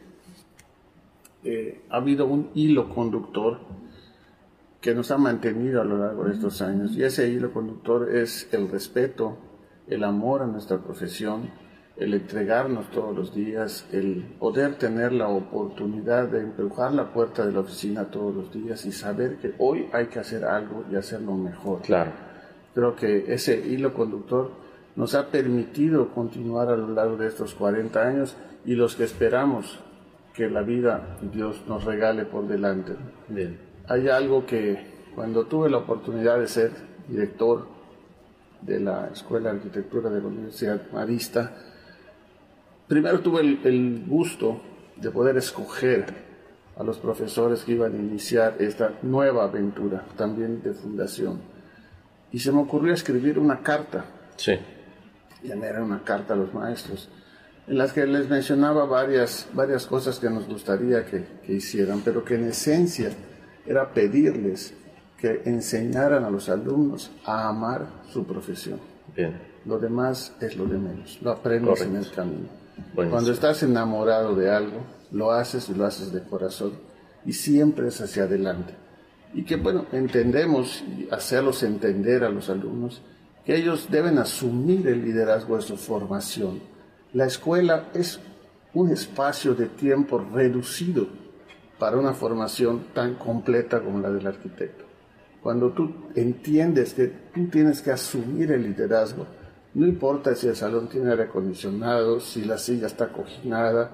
[1.45, 3.59] eh, ha habido un hilo conductor
[4.81, 6.97] que nos ha mantenido a lo largo de estos años.
[6.97, 9.39] Y ese hilo conductor es el respeto,
[9.87, 11.51] el amor a nuestra profesión,
[11.97, 17.53] el entregarnos todos los días, el poder tener la oportunidad de empujar la puerta de
[17.53, 21.35] la oficina todos los días y saber que hoy hay que hacer algo y hacerlo
[21.35, 21.83] mejor.
[21.83, 22.13] Claro.
[22.75, 24.51] Creo que ese hilo conductor
[24.97, 29.79] nos ha permitido continuar a lo largo de estos 40 años y los que esperamos
[30.35, 32.95] que la vida Dios nos regale por delante.
[33.29, 33.59] Bien.
[33.89, 36.73] Hay algo que cuando tuve la oportunidad de ser
[37.09, 37.67] director
[38.61, 41.53] de la Escuela de Arquitectura de la Universidad Marista,
[42.87, 44.61] primero tuve el, gusto
[44.97, 46.07] de poder escoger
[46.77, 51.41] a los profesores que iban a iniciar esta nueva aventura, también de fundación.
[52.31, 54.07] Y se me ocurrió escribir una carta.
[54.37, 54.59] Sí.
[55.43, 57.11] Y era una carta a los maestros
[57.67, 62.25] en las que les mencionaba varias, varias cosas que nos gustaría que, que hicieran, pero
[62.25, 63.11] que en esencia
[63.67, 64.75] era pedirles
[65.19, 68.81] que enseñaran a los alumnos a amar su profesión.
[69.17, 69.41] Bien.
[69.65, 72.49] Lo demás es lo de menos, lo aprendes en el camino.
[72.95, 76.73] Cuando estás enamorado de algo, lo haces y lo haces de corazón
[77.25, 78.75] y siempre es hacia adelante.
[79.35, 83.03] Y que bueno, entendemos y hacerlos entender a los alumnos
[83.45, 86.72] que ellos deben asumir el liderazgo de su formación
[87.13, 88.21] la escuela es
[88.75, 91.07] un espacio de tiempo reducido
[91.79, 94.85] para una formación tan completa como la del arquitecto.
[95.43, 99.27] Cuando tú entiendes que tú tienes que asumir el liderazgo,
[99.75, 103.91] no importa si el salón tiene aire acondicionado, si la silla está cojinada,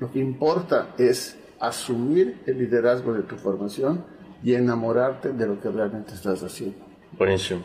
[0.00, 4.04] lo que importa es asumir el liderazgo de tu formación
[4.42, 6.78] y enamorarte de lo que realmente estás haciendo.
[7.16, 7.62] Buenísimo,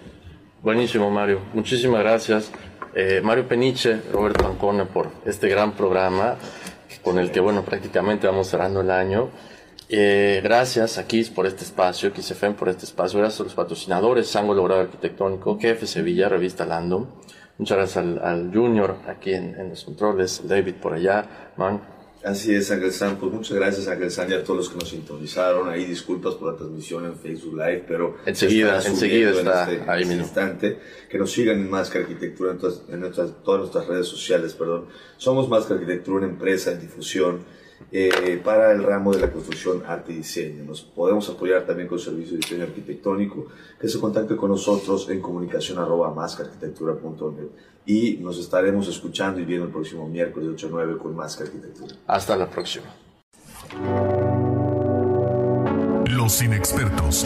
[0.62, 2.52] buenísimo Mario, muchísimas gracias.
[3.00, 6.36] Eh, Mario Peniche, Roberto Ancona por este gran programa
[7.04, 9.30] con el que, bueno, prácticamente vamos cerrando el año.
[9.88, 14.28] Eh, gracias a Kiss por este espacio, XFM por este espacio, gracias a los patrocinadores,
[14.28, 17.22] Sango Logrado Arquitectónico, KF Sevilla, Revista Lando.
[17.60, 21.97] Muchas gracias al, Junior aquí en, los controles, David por allá, man.
[22.28, 23.16] Así es, Ángel San.
[23.16, 25.70] Pues muchas gracias, Ángel San, y a todos los que nos sintonizaron.
[25.70, 30.04] Ahí disculpas por la transmisión en Facebook Live, pero enseguida, enseguida está en este, ahí
[30.04, 30.24] mismo.
[30.24, 30.78] instante.
[31.10, 34.88] Que nos sigan en Más Arquitectura, en, todas, en nuestras, todas nuestras redes sociales, perdón.
[35.16, 37.46] Somos Más Arquitectura, una empresa en difusión
[37.92, 40.64] eh, para el ramo de la construcción, arte y diseño.
[40.64, 43.48] Nos podemos apoyar también con servicio de diseño arquitectónico,
[43.80, 46.14] que se contacte con nosotros en comunicación arroba
[47.86, 51.96] y nos estaremos escuchando y viendo el próximo miércoles 8 9 con más arquitectura.
[52.06, 52.86] Hasta la próxima.
[56.10, 57.26] Los inexpertos,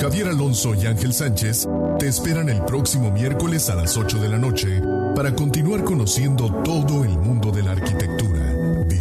[0.00, 1.66] Javier Alonso y Ángel Sánchez,
[1.98, 4.82] te esperan el próximo miércoles a las 8 de la noche
[5.14, 8.11] para continuar conociendo todo el mundo de la arquitectura,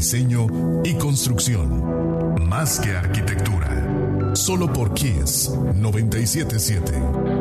[0.01, 0.47] diseño
[0.83, 2.39] y construcción.
[2.49, 4.33] Más que arquitectura.
[4.33, 7.40] Solo por Kies 977.